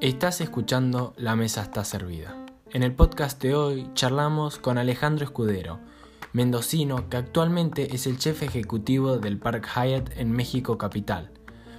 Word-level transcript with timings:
Estás 0.00 0.40
escuchando 0.40 1.14
La 1.16 1.36
Mesa 1.36 1.62
está 1.62 1.84
servida. 1.84 2.36
En 2.72 2.82
el 2.82 2.92
podcast 2.92 3.40
de 3.40 3.54
hoy 3.54 3.88
charlamos 3.94 4.58
con 4.58 4.76
Alejandro 4.76 5.24
Escudero, 5.24 5.78
mendocino 6.32 7.08
que 7.08 7.16
actualmente 7.16 7.94
es 7.94 8.08
el 8.08 8.18
jefe 8.18 8.46
ejecutivo 8.46 9.18
del 9.18 9.38
Park 9.38 9.68
Hyatt 9.76 10.18
en 10.18 10.32
México 10.32 10.78
Capital. 10.78 11.30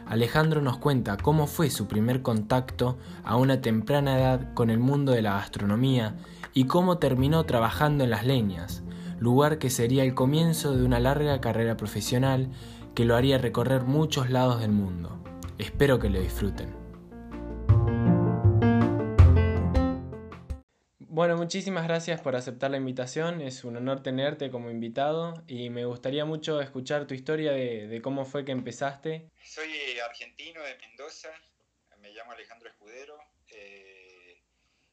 Alejandro 0.07 0.61
nos 0.61 0.77
cuenta 0.77 1.17
cómo 1.17 1.45
fue 1.45 1.69
su 1.69 1.87
primer 1.87 2.21
contacto 2.21 2.97
a 3.25 3.35
una 3.35 3.59
temprana 3.59 4.17
edad 4.17 4.53
con 4.53 4.69
el 4.69 4.79
mundo 4.79 5.11
de 5.11 5.23
la 5.23 5.33
gastronomía 5.33 6.15
y 6.53 6.67
cómo 6.67 6.99
terminó 6.99 7.43
trabajando 7.43 8.05
en 8.05 8.11
las 8.11 8.25
leñas, 8.25 8.83
lugar 9.19 9.57
que 9.59 9.69
sería 9.69 10.03
el 10.03 10.13
comienzo 10.13 10.75
de 10.75 10.85
una 10.85 11.01
larga 11.01 11.41
carrera 11.41 11.75
profesional 11.75 12.49
que 12.95 13.03
lo 13.03 13.15
haría 13.17 13.37
recorrer 13.37 13.81
muchos 13.81 14.29
lados 14.29 14.61
del 14.61 14.71
mundo. 14.71 15.21
Espero 15.57 15.99
que 15.99 16.09
lo 16.09 16.21
disfruten. 16.21 16.73
Bueno, 20.99 21.37
muchísimas 21.37 21.87
gracias 21.87 22.21
por 22.21 22.35
aceptar 22.35 22.71
la 22.71 22.77
invitación. 22.77 23.41
Es 23.41 23.63
un 23.63 23.77
honor 23.77 24.01
tenerte 24.01 24.49
como 24.49 24.69
invitado 24.69 25.43
y 25.47 25.69
me 25.69 25.85
gustaría 25.85 26.25
mucho 26.25 26.61
escuchar 26.61 27.05
tu 27.05 27.13
historia 27.13 27.51
de, 27.51 28.01
cómo 28.01 28.25
fue 28.25 28.43
que 28.43 28.51
empezaste. 28.51 29.29
Soy 29.43 29.99
argentino 29.99 30.61
de 30.61 30.77
Mendoza, 30.77 31.29
me 31.99 32.11
llamo 32.11 32.31
Alejandro 32.31 32.69
Escudero 32.69 33.17
eh, 33.49 34.41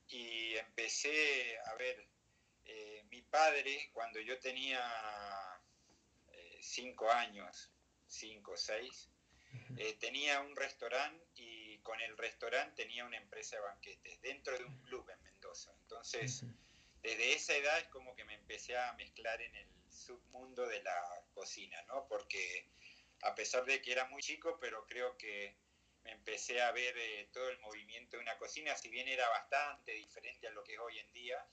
y 0.09 0.55
empecé, 0.55 1.57
a 1.67 1.75
ver, 1.75 2.07
eh, 2.67 3.05
mi 3.11 3.23
padre 3.23 3.91
cuando 3.93 4.21
yo 4.21 4.39
tenía 4.39 4.81
eh, 6.31 6.59
cinco 6.61 7.11
años, 7.11 7.72
cinco 8.13 8.53
o 8.53 8.57
seis, 8.57 9.09
tenía 10.01 10.41
un 10.41 10.57
restaurante 10.57 11.25
y 11.35 11.79
con 11.79 12.01
el 12.01 12.17
restaurante 12.17 12.85
tenía 12.85 13.05
una 13.05 13.17
empresa 13.17 13.57
de 13.57 13.63
banquetes 13.63 14.21
dentro 14.21 14.57
de 14.57 14.65
un 14.65 14.79
club 14.83 15.09
en 15.11 15.23
Mendoza. 15.23 15.73
Entonces, 15.83 16.45
desde 17.03 17.33
esa 17.33 17.57
edad 17.57 17.79
es 17.79 17.89
como 17.89 18.15
que 18.15 18.25
me 18.25 18.35
empecé 18.35 18.77
a 18.77 18.93
mezclar 18.95 19.41
en 19.43 19.55
el 19.57 19.69
submundo 19.91 20.67
de 20.67 20.83
la 20.83 21.25
cocina, 21.35 21.83
¿no? 21.83 22.07
Porque 22.09 22.69
a 23.23 23.35
pesar 23.35 23.65
de 23.65 23.81
que 23.83 23.93
era 23.93 24.07
muy 24.07 24.23
chico, 24.23 24.59
pero 24.61 24.87
creo 24.87 25.17
que 25.17 25.57
me 26.05 26.13
empecé 26.13 26.61
a 26.61 26.73
ver 26.73 26.97
eh, 26.99 27.29
todo 27.33 27.49
el 27.49 27.59
movimiento 27.61 28.17
de 28.17 28.23
una 28.23 28.37
cocina, 28.39 28.77
si 28.77 28.89
bien 28.89 29.09
era 29.09 29.29
bastante 29.29 29.93
diferente 29.93 30.49
a 30.49 30.51
lo 30.51 30.65
que 30.65 30.75
es 30.75 30.79
hoy 30.79 30.99
en 30.99 31.13
día, 31.13 31.47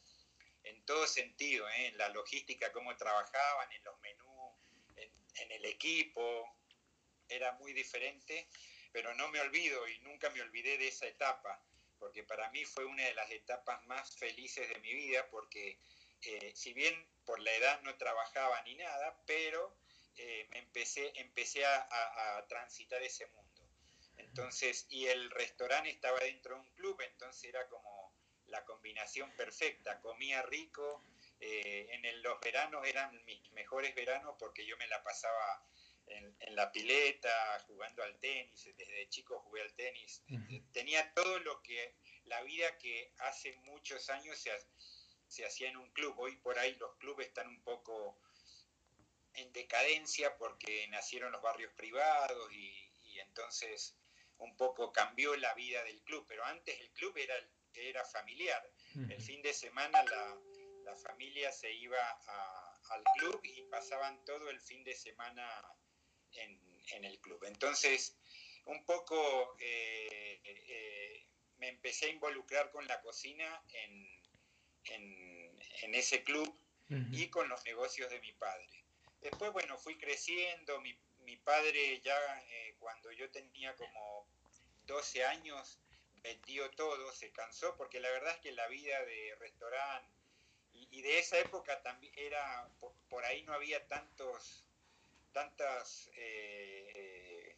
en 0.64 0.84
todo 0.86 1.06
sentido, 1.08 1.70
¿eh? 1.70 1.88
en 1.88 1.98
la 1.98 2.10
logística, 2.10 2.72
cómo 2.72 2.96
trabajaban, 2.98 3.72
en 3.72 3.84
los 3.84 4.00
menús, 4.00 4.29
en 5.36 5.52
el 5.52 5.66
equipo, 5.66 6.58
era 7.28 7.52
muy 7.54 7.74
diferente, 7.74 8.48
pero 8.92 9.14
no 9.16 9.30
me 9.30 9.40
olvido 9.40 9.88
y 9.88 10.00
nunca 10.00 10.30
me 10.32 10.42
olvidé 10.42 10.78
de 10.78 10.88
esa 10.88 11.08
etapa 11.08 11.64
porque 12.00 12.24
para 12.24 12.50
mí 12.50 12.66
fue 12.66 12.86
una 12.86 13.04
de 13.04 13.14
las 13.14 13.30
etapas 13.30 13.86
más 13.86 14.16
felices 14.16 14.68
de 14.70 14.80
mi 14.80 14.94
vida, 14.94 15.30
porque 15.30 15.78
eh, 16.24 16.52
si 16.56 16.74
bien 16.74 17.08
por 17.26 17.40
la 17.42 17.54
edad 17.54 17.82
no 17.82 17.96
trabajaba 17.98 18.62
ni 18.64 18.76
nada, 18.76 19.22
pero 19.26 19.78
eh, 20.18 20.48
empecé, 20.54 21.12
empecé 21.16 21.66
a, 21.66 22.46
transitar 22.48 23.02
ese 23.04 23.28
mundo. 23.28 23.70
Entonces, 24.18 24.88
y 24.90 25.06
el 25.08 25.30
restaurante 25.32 25.90
estaba 25.90 26.20
dentro 26.20 26.56
de 26.56 26.62
un 26.62 26.70
club, 26.72 27.00
entonces 27.02 27.44
era 27.44 27.68
como 27.68 28.14
la 28.48 28.64
combinación 28.66 29.32
perfecta, 29.36 30.00
comía 30.02 30.42
rico, 30.44 31.04
eh, 31.40 31.88
en 31.92 32.22
los 32.22 32.40
veranos 32.42 32.86
eran 32.88 33.24
mis 33.26 33.52
mejores 33.52 33.96
veranos 33.96 34.36
porque 34.38 34.66
yo 34.66 34.76
me 34.78 34.88
la 34.88 35.02
pasaba 35.04 35.66
en, 36.08 36.56
la 36.56 36.72
pileta, 36.72 37.60
jugando 37.68 38.04
al 38.04 38.20
tenis, 38.20 38.70
desde 38.76 39.10
chico 39.10 39.40
jugué 39.40 39.62
al 39.62 39.74
tenis. 39.74 40.24
Tenía 40.74 41.14
todo 41.14 41.40
lo 41.40 41.62
que, 41.62 41.96
la 42.26 42.42
vida 42.42 42.78
que 42.78 43.14
hace 43.20 43.56
muchos 43.64 44.10
años 44.10 44.38
se, 44.38 44.52
se 45.28 45.46
hacía 45.46 45.70
en 45.70 45.78
un 45.78 45.90
club. 45.92 46.16
Hoy 46.18 46.36
por 46.38 46.58
ahí 46.58 46.76
los 46.76 46.96
clubes 46.98 47.28
están 47.28 47.48
un 47.48 47.62
poco 47.64 48.20
en 49.34 49.54
decadencia 49.54 50.36
porque 50.38 50.88
nacieron 50.90 51.32
los 51.32 51.42
barrios 51.42 51.72
privados 51.74 52.52
y, 52.52 52.86
entonces 53.20 53.98
un 54.38 54.56
poco 54.56 54.94
cambió 54.94 55.36
la 55.36 55.54
vida 55.54 55.84
del 55.84 56.02
club, 56.04 56.26
pero 56.28 56.46
antes 56.46 56.80
el 56.80 56.90
club 56.92 57.18
era, 57.18 57.36
era 57.74 58.06
familiar. 58.06 58.66
El 58.96 59.22
fin 59.22 59.42
de 59.42 59.54
semana 59.54 60.02
la, 60.06 60.38
la 60.90 60.96
familia 60.96 61.52
se 61.52 61.72
iba 61.72 61.98
al 62.90 63.04
club 63.18 63.40
y 63.44 63.62
pasaban 63.64 64.24
todo 64.26 64.50
el 64.50 64.60
fin 64.60 64.84
de 64.84 64.96
semana 64.96 65.46
en, 66.34 67.06
el 67.06 67.20
club. 67.20 67.44
Entonces, 67.46 68.18
un 68.66 68.84
poco 68.86 69.56
eh, 69.60 70.42
eh, 70.44 71.28
me 71.60 71.68
empecé 71.70 72.08
a 72.08 72.10
involucrar 72.10 72.72
con 72.72 72.88
la 72.88 73.00
cocina 73.02 73.64
en, 73.74 74.10
ese 75.94 76.24
club 76.24 76.50
y 77.12 77.28
con 77.28 77.48
los 77.50 77.64
negocios 77.66 78.10
de 78.10 78.20
mi 78.20 78.32
padre. 78.34 78.86
Después, 79.22 79.52
bueno, 79.52 79.78
fui 79.78 79.98
creciendo, 79.98 80.82
mi, 80.82 80.98
padre 81.44 82.02
ya 82.02 82.18
eh, 82.48 82.76
cuando 82.80 83.12
yo 83.12 83.30
tenía 83.30 83.76
como 83.76 84.28
12 84.86 85.24
años 85.26 85.80
vendió 86.24 86.70
todo, 86.72 87.12
se 87.12 87.32
cansó, 87.32 87.76
porque 87.78 88.00
la 88.00 88.10
verdad 88.10 88.34
es 88.36 88.42
que 88.42 88.52
la 88.52 88.68
vida 88.68 89.04
de 89.06 89.36
restaurante 89.40 90.19
y, 90.92 91.02
de 91.02 91.20
esa 91.20 91.38
época 91.40 91.82
también 91.82 92.14
era, 92.18 92.70
por 93.10 93.26
ahí 93.26 93.44
no 93.44 93.54
había 93.54 93.88
tantos 93.88 94.66
tantas 95.32 96.10
eh, 96.16 97.56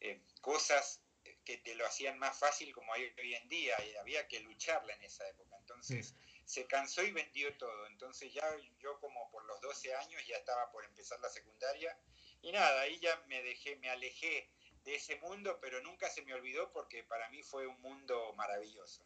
eh, 0.00 0.20
cosas 0.40 1.00
que 1.44 1.58
te 1.58 1.74
lo 1.74 1.84
hacían 1.86 2.18
más 2.18 2.38
fácil 2.38 2.72
como 2.72 2.92
hay 2.92 3.12
hoy 3.18 3.34
en 3.34 3.48
día, 3.48 3.76
y 3.84 3.96
había 3.96 4.26
que 4.28 4.40
lucharla 4.40 4.94
en 4.94 5.02
esa 5.02 5.28
época. 5.28 5.56
Entonces 5.58 6.14
se 6.44 6.66
cansó 6.66 7.02
y 7.02 7.10
vendió 7.10 7.56
todo. 7.56 7.86
Entonces 7.88 8.32
ya 8.32 8.44
yo 8.78 8.98
como 9.00 9.30
por 9.30 9.44
los 9.44 9.60
12 9.60 9.94
años 9.94 10.26
ya 10.26 10.36
estaba 10.36 10.70
por 10.72 10.84
empezar 10.84 11.20
la 11.20 11.28
secundaria 11.28 11.96
y 12.42 12.52
nada, 12.52 12.80
ahí 12.82 12.98
ya 13.00 13.16
me 13.28 13.42
dejé, 13.42 13.76
me 13.76 13.90
alejé 13.90 14.50
de 14.84 14.94
ese 14.94 15.16
mundo, 15.16 15.58
pero 15.60 15.80
nunca 15.82 16.08
se 16.08 16.22
me 16.22 16.34
olvidó 16.34 16.72
porque 16.72 17.04
para 17.04 17.28
mí 17.28 17.42
fue 17.42 17.66
un 17.66 17.80
mundo 17.80 18.32
maravilloso. 18.34 19.04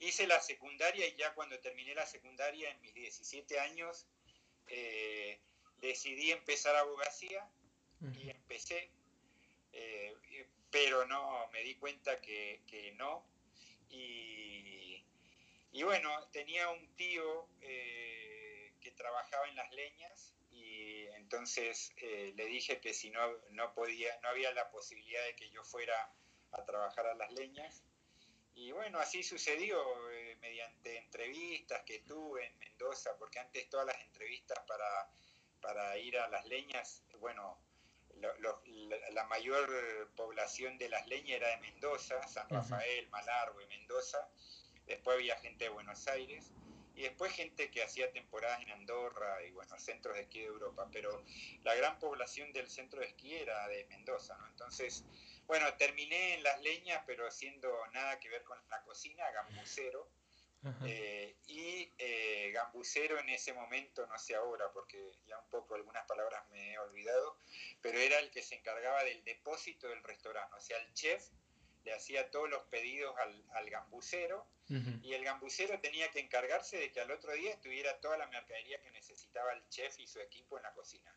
Hice 0.00 0.26
la 0.26 0.40
secundaria 0.40 1.06
y 1.06 1.14
ya 1.16 1.34
cuando 1.34 1.58
terminé 1.60 1.94
la 1.94 2.06
secundaria 2.06 2.70
en 2.70 2.80
mis 2.80 2.94
17 2.94 3.60
años, 3.60 4.06
decidí 5.80 6.30
empezar 6.30 6.76
abogacía 6.76 7.48
y 8.14 8.30
empecé, 8.30 8.90
eh, 9.72 10.16
pero 10.70 11.06
no, 11.06 11.48
me 11.52 11.62
di 11.62 11.74
cuenta 11.74 12.20
que, 12.20 12.94
no. 12.96 13.26
Y, 13.90 15.02
bueno, 15.82 16.10
tenía 16.32 16.68
un 16.70 16.94
tío 16.96 17.48
eh, 17.60 18.72
que 18.80 18.90
trabajaba 18.92 19.48
en 19.48 19.56
las 19.56 19.72
leñas 19.72 20.34
y 20.50 21.06
entonces 21.16 21.92
eh, 21.96 22.32
le 22.36 22.46
dije 22.46 22.80
que 22.80 22.94
si 22.94 23.10
no, 23.10 23.20
no 23.50 23.74
podía, 23.74 24.18
no 24.22 24.28
había 24.28 24.52
la 24.52 24.70
posibilidad 24.70 25.24
de 25.24 25.34
que 25.36 25.50
yo 25.50 25.64
fuera 25.64 26.12
a 26.52 26.64
trabajar 26.64 27.06
a 27.06 27.14
las 27.14 27.32
leñas. 27.32 27.82
Y 28.54 28.72
bueno, 28.72 28.98
así 28.98 29.22
sucedió 29.22 29.82
mediante 30.40 30.98
entrevistas 30.98 31.82
que 31.84 32.00
tuve 32.00 32.46
en 32.46 32.58
Mendoza, 32.58 33.16
porque 33.18 33.38
antes 33.38 33.68
todas 33.70 33.86
las 33.86 34.00
entrevistas 34.02 34.58
para 34.66 35.08
para 35.60 35.96
ir 35.98 36.18
a 36.18 36.28
las 36.28 36.44
leñas, 36.46 37.02
bueno, 37.20 37.58
la, 39.12 39.24
mayor 39.24 40.10
población 40.16 40.76
de 40.78 40.88
las 40.88 41.06
leñas 41.06 41.36
era 41.36 41.48
de 41.48 41.58
Mendoza, 41.58 42.26
San 42.26 42.48
Rafael, 42.48 43.08
Malargo 43.10 43.60
y 43.60 43.66
Mendoza. 43.66 44.28
Después 44.86 45.16
había 45.16 45.36
gente 45.36 45.64
de 45.64 45.70
Buenos 45.70 46.06
Aires 46.08 46.50
y 46.94 47.02
después 47.02 47.32
gente 47.32 47.70
que 47.70 47.82
hacía 47.82 48.10
temporadas 48.12 48.60
en 48.62 48.70
Andorra 48.70 49.42
y 49.44 49.50
bueno, 49.52 49.78
centros 49.78 50.14
de 50.16 50.22
esquí 50.22 50.40
de 50.40 50.46
Europa, 50.46 50.88
pero 50.92 51.24
la 51.62 51.74
gran 51.74 51.98
población 51.98 52.52
del 52.52 52.68
centro 52.68 53.00
de 53.00 53.06
esquí 53.06 53.34
era 53.34 53.68
de 53.68 53.84
Mendoza, 53.86 54.36
¿no? 54.38 54.46
Entonces, 54.48 55.04
bueno, 55.46 55.72
terminé 55.74 56.34
en 56.34 56.42
las 56.42 56.60
leñas, 56.60 57.02
pero 57.06 57.26
haciendo 57.26 57.74
nada 57.92 58.18
que 58.20 58.28
ver 58.28 58.42
con 58.44 58.58
la 58.68 58.82
cocina, 58.82 59.30
gambucero, 59.30 60.08
eh, 60.84 61.36
y 61.46 61.90
eh, 61.96 62.50
Gambucero 62.52 63.18
en 63.18 63.30
ese 63.30 63.54
momento, 63.54 64.06
no 64.06 64.18
sé 64.18 64.34
ahora, 64.34 64.70
porque 64.72 65.14
ya 65.26 65.38
un 65.38 65.48
poco 65.48 65.74
algunas 65.74 66.04
palabras 66.06 66.46
me 66.50 66.74
he 66.74 66.78
olvidado, 66.78 67.38
pero 67.80 67.98
era 67.98 68.18
el 68.18 68.30
que 68.30 68.42
se 68.42 68.56
encargaba 68.56 69.02
del 69.04 69.24
depósito 69.24 69.88
del 69.88 70.02
restaurante. 70.02 70.54
O 70.54 70.60
sea, 70.60 70.76
el 70.78 70.92
chef 70.92 71.24
le 71.84 71.92
hacía 71.92 72.30
todos 72.30 72.48
los 72.48 72.62
pedidos 72.64 73.16
al, 73.18 73.44
al 73.54 73.70
gambucero 73.70 74.46
y 75.02 75.14
el 75.14 75.24
gambucero 75.24 75.80
tenía 75.80 76.08
que 76.12 76.20
encargarse 76.20 76.76
de 76.78 76.92
que 76.92 77.00
al 77.00 77.10
otro 77.10 77.32
día 77.32 77.50
estuviera 77.50 77.98
toda 77.98 78.16
la 78.16 78.28
mercadería 78.28 78.80
que 78.80 78.92
necesitaba 78.92 79.52
el 79.52 79.68
chef 79.68 79.98
y 79.98 80.06
su 80.06 80.20
equipo 80.20 80.58
en 80.58 80.62
la 80.62 80.72
cocina. 80.72 81.12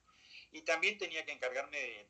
Y 0.52 0.64
también 0.64 0.98
tenía 0.98 1.24
que 1.24 1.34
encargarme 1.34 1.80
de 1.80 2.08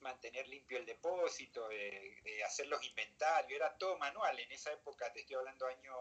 mantener 0.00 0.46
limpio 0.48 0.76
el 0.76 0.84
depósito, 0.84 1.66
de, 1.68 2.20
de 2.24 2.44
hacer 2.44 2.66
los 2.66 2.84
inventarios, 2.84 3.56
era 3.56 3.74
todo 3.78 3.96
manual. 3.96 4.38
En 4.38 4.52
esa 4.52 4.70
época, 4.70 5.10
te 5.14 5.20
estoy 5.20 5.36
hablando 5.36 5.66
año 5.66 5.94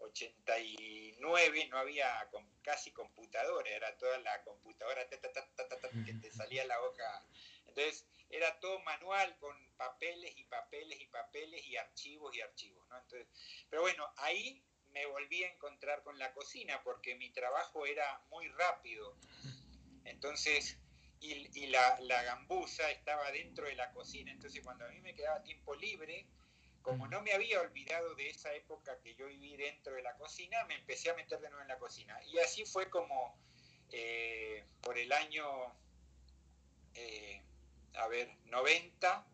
89 0.00 1.68
no 1.68 1.78
había 1.78 2.28
casi 2.62 2.90
computadora, 2.90 3.70
era 3.70 3.96
toda 3.96 4.18
la 4.18 4.42
computadora 4.42 5.06
que 5.08 5.18
te 5.18 6.32
salía 6.32 6.64
la 6.66 6.80
hoja. 6.82 7.24
Entonces 7.66 8.06
era 8.30 8.58
todo 8.60 8.78
manual 8.80 9.36
con 9.38 9.56
papeles 9.76 10.32
y 10.36 10.44
papeles 10.44 11.00
y 11.00 11.06
papeles 11.06 11.66
y 11.66 11.76
archivos 11.76 12.34
y 12.34 12.40
archivos. 12.40 12.88
¿no? 12.88 12.98
Entonces, 12.98 13.28
pero 13.68 13.82
bueno, 13.82 14.08
ahí 14.16 14.62
me 14.92 15.06
volví 15.06 15.44
a 15.44 15.52
encontrar 15.52 16.02
con 16.02 16.18
la 16.18 16.32
cocina 16.32 16.82
porque 16.82 17.14
mi 17.16 17.30
trabajo 17.30 17.86
era 17.86 18.20
muy 18.30 18.48
rápido. 18.48 19.16
Entonces, 20.04 20.78
y, 21.20 21.66
la, 21.66 21.98
la, 22.00 22.22
gambuza 22.22 22.90
estaba 22.90 23.30
dentro 23.30 23.66
de 23.66 23.74
la 23.74 23.92
cocina. 23.92 24.32
Entonces, 24.32 24.62
cuando 24.64 24.86
a 24.86 24.88
mí 24.88 25.00
me 25.00 25.14
quedaba 25.14 25.42
tiempo 25.42 25.74
libre, 25.74 26.26
como 26.82 27.06
no 27.08 27.20
me 27.20 27.32
había 27.32 27.60
olvidado 27.60 28.14
de 28.14 28.30
esa 28.30 28.54
época 28.54 28.98
que 29.00 29.14
yo 29.14 29.26
viví 29.26 29.56
dentro 29.56 29.94
de 29.94 30.02
la 30.02 30.16
cocina, 30.16 30.64
me 30.64 30.74
empecé 30.74 31.10
a 31.10 31.14
meter 31.14 31.38
de 31.40 31.48
nuevo 31.50 31.62
en 31.62 31.68
la 31.68 31.78
cocina. 31.78 32.18
Y 32.24 32.38
así 32.38 32.64
fue 32.64 32.88
como 32.88 33.38
eh, 33.92 34.64
por 34.80 34.96
el 34.98 35.12
año, 35.12 35.46
eh, 36.94 37.42
a 37.94 38.06
ver, 38.08 38.30
90, 38.46 39.26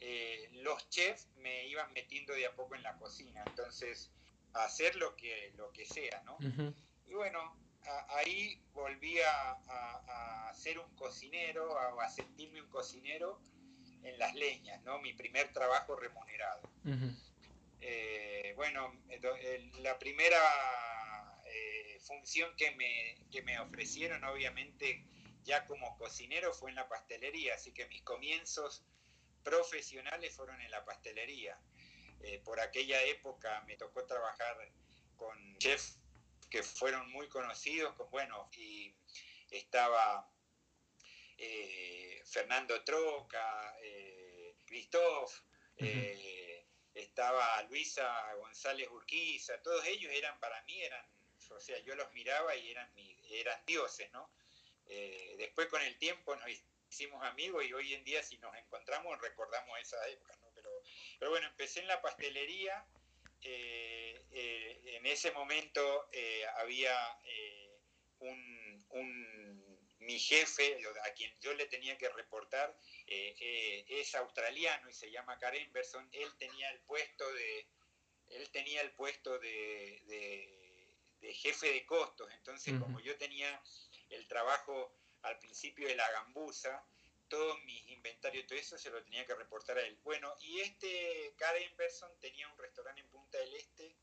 eh, 0.00 0.48
los 0.52 0.88
chefs 0.90 1.28
me 1.38 1.66
iban 1.66 1.92
metiendo 1.92 2.34
de 2.34 2.46
a 2.46 2.54
poco 2.54 2.74
en 2.74 2.82
la 2.82 2.96
cocina. 2.96 3.42
Entonces, 3.46 4.10
a 4.54 4.64
hacer 4.64 4.96
lo 4.96 5.16
que, 5.16 5.52
lo 5.56 5.72
que 5.72 5.84
sea, 5.84 6.22
¿no? 6.24 6.38
Y 7.06 7.14
bueno, 7.14 7.56
ahí 8.08 8.60
volví 8.72 9.18
a, 9.20 10.52
ser 10.54 10.78
un 10.78 10.96
cocinero, 10.96 11.78
a, 11.78 12.04
a 12.04 12.08
sentirme 12.08 12.62
un 12.62 12.68
cocinero 12.68 13.40
en 14.02 14.18
las 14.18 14.34
leñas, 14.34 14.82
¿no? 14.84 14.98
Mi 15.00 15.12
primer 15.12 15.52
trabajo 15.52 15.96
remunerado. 15.96 16.62
Eh, 17.80 18.52
bueno, 18.56 18.92
la 19.80 19.98
primera 19.98 20.38
eh, 21.44 21.98
función 22.00 22.50
que 22.56 22.70
me, 22.72 23.18
que 23.30 23.42
me 23.42 23.58
ofrecieron, 23.58 24.24
obviamente, 24.24 25.04
ya 25.46 25.64
como 25.66 25.96
cocinero 25.96 26.52
fue 26.52 26.70
en 26.70 26.76
la 26.76 26.88
pastelería, 26.88 27.54
así 27.54 27.72
que 27.72 27.86
mis 27.86 28.02
comienzos 28.02 28.84
profesionales 29.42 30.34
fueron 30.34 30.60
en 30.60 30.70
la 30.70 30.84
pastelería. 30.84 31.58
Eh, 32.20 32.40
por 32.44 32.60
aquella 32.60 33.02
época 33.04 33.62
me 33.66 33.76
tocó 33.76 34.04
trabajar 34.04 34.56
con 35.16 35.58
chefs 35.58 35.98
que 36.50 36.62
fueron 36.62 37.10
muy 37.10 37.28
conocidos, 37.28 37.94
bueno, 38.10 38.48
y 38.56 38.94
estaba 39.50 40.28
Fernando 42.24 42.82
Troca, 42.82 43.76
eh, 43.82 44.54
eh, 45.78 46.66
estaba 46.94 47.62
Luisa 47.64 48.34
González 48.34 48.88
Urquiza, 48.90 49.60
todos 49.62 49.84
ellos 49.86 50.12
eran 50.12 50.38
para 50.40 50.60
mí, 50.62 50.82
eran, 50.82 51.06
o 51.50 51.60
sea, 51.60 51.78
yo 51.80 51.94
los 51.94 52.12
miraba 52.12 52.54
y 52.56 52.70
eran, 52.70 52.90
eran 53.30 53.64
dioses, 53.66 54.10
¿no? 54.12 54.30
Eh, 54.88 55.34
después 55.38 55.68
con 55.68 55.82
el 55.82 55.96
tiempo 55.98 56.36
nos 56.36 56.48
hicimos 56.88 57.24
amigos 57.24 57.64
y 57.64 57.72
hoy 57.72 57.94
en 57.94 58.04
día 58.04 58.22
si 58.22 58.38
nos 58.38 58.54
encontramos 58.56 59.20
recordamos 59.20 59.78
esa 59.80 59.96
época, 60.08 60.36
¿no? 60.40 60.50
Pero, 60.54 60.70
pero 61.18 61.30
bueno, 61.30 61.46
empecé 61.48 61.80
en 61.80 61.88
la 61.88 62.00
pastelería, 62.00 62.86
en 63.42 65.06
ese 65.06 65.30
momento 65.32 66.08
había 66.56 66.94
un 68.18 68.56
mi 70.06 70.18
jefe, 70.18 70.78
a 71.04 71.12
quien 71.14 71.32
yo 71.40 71.52
le 71.54 71.66
tenía 71.66 71.98
que 71.98 72.08
reportar, 72.08 72.74
eh, 73.06 73.34
eh, 73.40 73.84
es 73.88 74.14
australiano 74.14 74.88
y 74.88 74.92
se 74.94 75.10
llama 75.10 75.38
Karen 75.38 75.64
Emberson. 75.64 76.08
Él 76.12 76.32
tenía 76.38 76.70
el 76.70 76.78
puesto 76.80 77.30
de, 77.32 77.66
él 78.30 78.48
tenía 78.50 78.80
el 78.82 78.92
puesto 78.92 79.38
de, 79.38 80.02
jefe 81.20 81.72
de 81.72 81.84
costos. 81.84 82.30
Entonces, 82.34 82.74
como 82.80 83.00
yo 83.00 83.16
tenía 83.18 83.60
el 84.10 84.26
trabajo 84.28 84.92
al 85.22 85.38
principio 85.38 85.88
de 85.88 85.96
la 85.96 86.10
gambusa, 86.10 86.84
todos 87.28 87.62
mis 87.64 87.88
inventarios, 87.88 88.46
todo 88.46 88.58
eso 88.58 88.78
se 88.78 88.90
lo 88.90 89.02
tenía 89.02 89.26
que 89.26 89.34
reportar 89.34 89.78
a 89.78 89.82
él. 89.82 89.98
Bueno, 90.04 90.34
y 90.40 90.60
este 90.60 91.34
Karen 91.36 91.70
Emberson 91.70 92.10
tenía 92.20 92.48
un 92.48 92.58
restaurante 92.58 93.00
en 93.00 93.08
Punta 93.08 93.38
del 93.38 93.54
Este. 93.54 93.94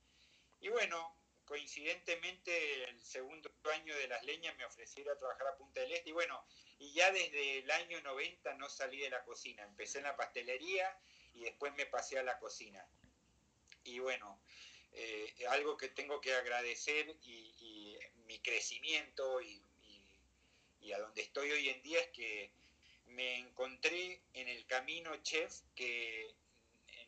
Y 0.59 0.69
bueno, 0.69 1.15
coincidentemente 1.45 2.83
el 2.89 3.01
segundo 3.03 3.49
año 3.73 3.95
de 3.95 4.07
las 4.07 4.23
leñas 4.23 4.55
me 4.57 4.65
ofrecieron 4.65 5.15
a 5.15 5.19
trabajar 5.19 5.47
a 5.47 5.57
Punta 5.57 5.81
del 5.81 5.93
Este 5.93 6.09
y 6.09 6.13
bueno, 6.13 6.45
y 6.79 6.93
ya 6.93 7.11
desde 7.11 7.59
el 7.59 7.71
año 7.71 8.01
90 8.01 8.53
no 8.55 8.69
salí 8.69 8.99
de 8.99 9.09
la 9.09 9.23
cocina, 9.23 9.63
empecé 9.63 9.99
en 9.99 10.05
la 10.05 10.17
pastelería 10.17 10.97
y 11.33 11.43
después 11.43 11.73
me 11.75 11.85
pasé 11.85 12.19
a 12.19 12.23
la 12.23 12.37
cocina. 12.39 12.85
Y 13.85 13.99
bueno, 13.99 14.41
eh, 14.93 15.33
algo 15.49 15.75
que 15.75 15.89
tengo 15.89 16.21
que 16.21 16.33
agradecer 16.33 17.15
y, 17.23 17.97
mi 18.25 18.39
crecimiento 18.39 19.41
y, 19.41 19.61
y 20.83 20.91
a 20.91 20.99
donde 20.99 21.21
estoy 21.21 21.51
hoy 21.51 21.69
en 21.69 21.81
día 21.81 21.99
es 21.99 22.07
que 22.09 22.51
me 23.07 23.39
encontré 23.39 24.21
en 24.33 24.47
el 24.47 24.65
camino 24.65 25.15
chef 25.23 25.61
que 25.75 26.35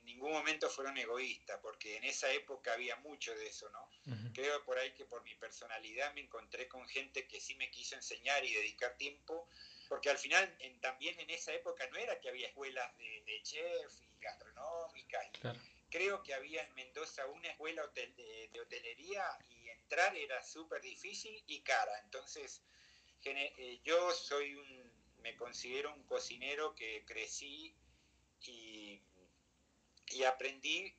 ningún 0.05 0.31
momento 0.31 0.69
fueron 0.69 0.97
egoístas, 0.97 1.59
porque 1.61 1.97
en 1.97 2.03
esa 2.03 2.31
época 2.31 2.73
había 2.73 2.95
mucho 2.97 3.35
de 3.35 3.47
eso, 3.47 3.69
¿no? 3.69 3.89
Creo 4.33 4.63
por 4.63 4.77
ahí 4.77 4.91
que 4.93 5.05
por 5.05 5.23
mi 5.23 5.33
personalidad 5.35 6.13
me 6.13 6.21
encontré 6.21 6.67
con 6.67 6.87
gente 6.87 7.27
que 7.27 7.41
sí 7.41 7.55
me 7.55 7.71
quiso 7.71 7.95
enseñar 7.95 8.45
y 8.45 8.53
dedicar 8.53 8.95
tiempo, 8.97 9.49
porque 9.89 10.09
al 10.09 10.17
final 10.17 10.55
también 10.79 11.19
en 11.19 11.29
esa 11.29 11.53
época 11.53 11.87
no 11.89 11.97
era 11.97 12.19
que 12.19 12.29
había 12.29 12.47
escuelas 12.47 12.95
de, 12.97 13.41
chef 13.43 13.91
y 14.01 14.19
gastronómicas. 14.21 15.27
Creo 15.89 16.21
que 16.23 16.33
había 16.33 16.63
en 16.63 16.73
Mendoza 16.75 17.25
una 17.27 17.49
escuela 17.49 17.85
de, 17.87 18.49
hotelería 18.59 19.23
y 19.49 19.69
entrar 19.69 20.15
era 20.15 20.43
súper 20.43 20.81
difícil 20.81 21.43
y 21.47 21.61
cara. 21.61 21.99
Entonces, 22.03 22.61
yo 23.83 24.11
soy 24.11 24.55
un, 24.55 24.91
me 25.21 25.35
considero 25.35 25.93
un 25.93 26.03
cocinero 26.03 26.75
que 26.75 27.03
crecí 27.05 27.75
y 28.41 29.01
y 30.11 30.23
aprendí 30.23 30.93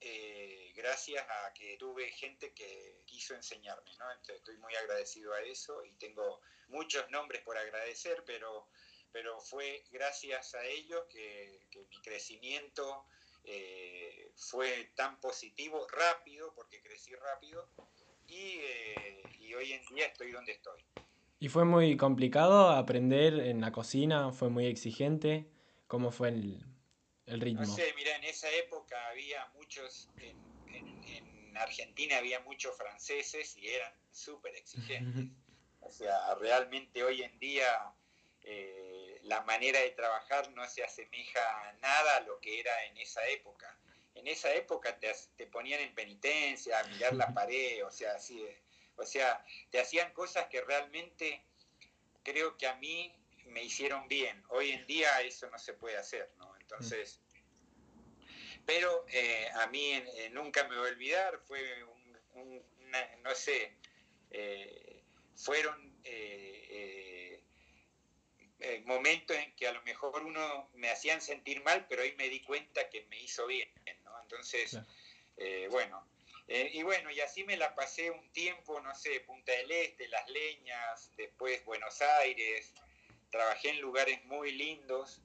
eh, 0.00 0.72
gracias 0.76 1.26
a 1.28 1.52
que 1.54 1.76
tuve 1.78 2.10
gente 2.10 2.52
que 2.52 3.02
quiso 3.06 3.34
enseñarme, 3.34 3.90
¿no? 3.98 4.04
estoy 4.12 4.56
muy 4.58 4.74
agradecido 4.74 5.32
a 5.32 5.40
eso 5.40 5.84
y 5.84 5.92
tengo 5.94 6.40
muchos 6.68 7.08
nombres 7.10 7.42
por 7.42 7.56
agradecer, 7.56 8.22
pero, 8.26 8.68
pero 9.10 9.40
fue 9.40 9.84
gracias 9.90 10.54
a 10.54 10.64
ellos 10.64 11.06
que, 11.08 11.66
mi 11.88 12.00
crecimiento 12.02 13.06
eh, 13.44 14.30
fue 14.36 14.92
tan 14.94 15.20
positivo, 15.20 15.86
rápido, 15.88 16.52
porque 16.54 16.82
crecí 16.82 17.14
rápido, 17.14 17.68
y, 18.28 18.58
eh, 18.60 19.22
y 19.38 19.54
hoy 19.54 19.72
en 19.72 19.84
día 19.86 20.06
estoy 20.06 20.32
donde 20.32 20.52
estoy. 20.52 20.84
¿Y 21.38 21.48
fue 21.48 21.64
muy 21.64 21.96
complicado 21.96 22.70
aprender 22.70 23.34
en 23.40 23.60
la 23.60 23.70
cocina? 23.70 24.32
¿Fue 24.32 24.48
muy 24.48 24.66
exigente? 24.66 25.46
¿Cómo 25.86 26.10
fue 26.10 26.28
el, 26.28 26.64
ritmo? 27.26 27.62
No 27.62 27.74
sé, 27.74 27.92
mira, 27.94 28.16
en 28.16 28.24
esa 28.24 28.50
época 28.52 28.96
había 29.08 29.46
muchos, 29.54 30.08
en, 30.16 31.56
Argentina 31.56 32.18
había 32.18 32.40
muchos 32.40 32.76
franceses 32.76 33.56
y 33.56 33.68
eran 33.68 33.92
súper 34.10 34.54
exigentes. 34.56 35.26
o 35.80 35.90
sea, 35.90 36.34
realmente 36.36 37.04
hoy 37.04 37.22
en 37.22 37.38
día 37.38 37.94
eh, 38.42 39.20
la 39.24 39.42
manera 39.42 39.80
de 39.80 39.90
trabajar 39.90 40.50
no 40.52 40.66
se 40.68 40.84
asemeja 40.84 41.40
nada 41.82 42.16
a 42.16 42.20
lo 42.20 42.40
que 42.40 42.60
era 42.60 42.84
en 42.86 42.96
esa 42.96 43.26
época. 43.28 43.78
En 44.14 44.26
esa 44.26 44.54
época 44.54 44.98
te, 44.98 45.12
te 45.36 45.46
ponían 45.46 45.80
en 45.80 45.94
penitencia, 45.94 46.80
a 46.80 46.84
mirar 46.84 47.14
la 47.14 47.26
pared, 47.34 47.84
o 47.84 47.90
sea, 47.90 48.12
así 48.14 48.42
o 48.96 49.04
sea, 49.04 49.44
te 49.70 49.80
hacían 49.80 50.12
cosas 50.12 50.46
que 50.46 50.60
realmente 50.62 51.42
creo 52.22 52.56
que 52.56 52.66
a 52.66 52.74
mí 52.76 53.14
me 53.46 53.62
hicieron 53.62 54.08
bien. 54.08 54.42
Hoy 54.48 54.70
en 54.70 54.86
día 54.86 55.20
eso 55.22 55.48
no 55.50 55.58
se 55.58 55.74
puede 55.74 55.96
hacer, 55.96 56.30
¿no? 56.38 56.56
Entonces, 56.60 57.20
pero 58.66 59.06
eh, 59.08 59.48
a 59.54 59.68
mí 59.68 59.92
eh, 59.92 60.30
nunca 60.32 60.64
me 60.64 60.76
voy 60.76 60.88
a 60.88 60.92
olvidar, 60.92 61.38
fue 61.46 61.84
un, 62.34 62.62
no 63.22 63.34
sé, 63.34 63.72
eh, 64.30 65.02
fueron 65.36 65.94
momentos 68.84 69.36
en 69.36 69.54
que 69.56 69.66
a 69.66 69.72
lo 69.72 69.82
mejor 69.82 70.22
uno 70.22 70.70
me 70.74 70.90
hacían 70.90 71.20
sentir 71.20 71.62
mal, 71.62 71.86
pero 71.88 72.02
ahí 72.02 72.14
me 72.16 72.28
di 72.28 72.40
cuenta 72.42 72.88
que 72.88 73.04
me 73.06 73.20
hizo 73.20 73.46
bien, 73.46 73.68
¿no? 74.04 74.12
Entonces, 74.22 74.78
bueno, 75.70 76.06
y 76.48 76.82
bueno, 76.82 77.10
y 77.10 77.20
así 77.20 77.44
me 77.44 77.56
la 77.56 77.74
pasé 77.74 78.10
un 78.10 78.30
tiempo, 78.32 78.80
no 78.80 78.94
sé, 78.94 79.20
Punta 79.20 79.52
del 79.52 79.70
Este, 79.70 80.08
Las 80.08 80.28
Leñas, 80.30 81.10
después 81.16 81.64
Buenos 81.64 82.00
Aires, 82.00 82.72
trabajé 83.30 83.70
en 83.70 83.80
lugares 83.80 84.24
muy 84.24 84.52
lindos, 84.52 85.22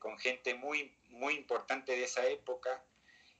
con 0.00 0.18
gente 0.18 0.54
muy 0.54 0.94
muy 1.10 1.34
importante 1.34 1.92
de 1.92 2.04
esa 2.04 2.26
época. 2.26 2.82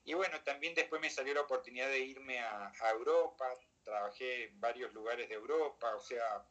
Y 0.05 0.15
bueno, 0.15 0.43
también 0.43 0.75
después 0.75 1.01
me 1.01 1.11
salió 1.11 1.35
la 1.35 1.43
oportunidad 1.43 1.89
de 1.89 2.01
irme 2.01 2.41
a, 2.41 2.73
Europa, 2.93 3.47
trabajé 3.85 4.45
en 4.45 4.61
varios 4.61 4.93
lugares 4.95 5.29
de 5.29 5.35
Europa, 5.35 5.95
o 5.95 6.01
sea, 6.01 6.45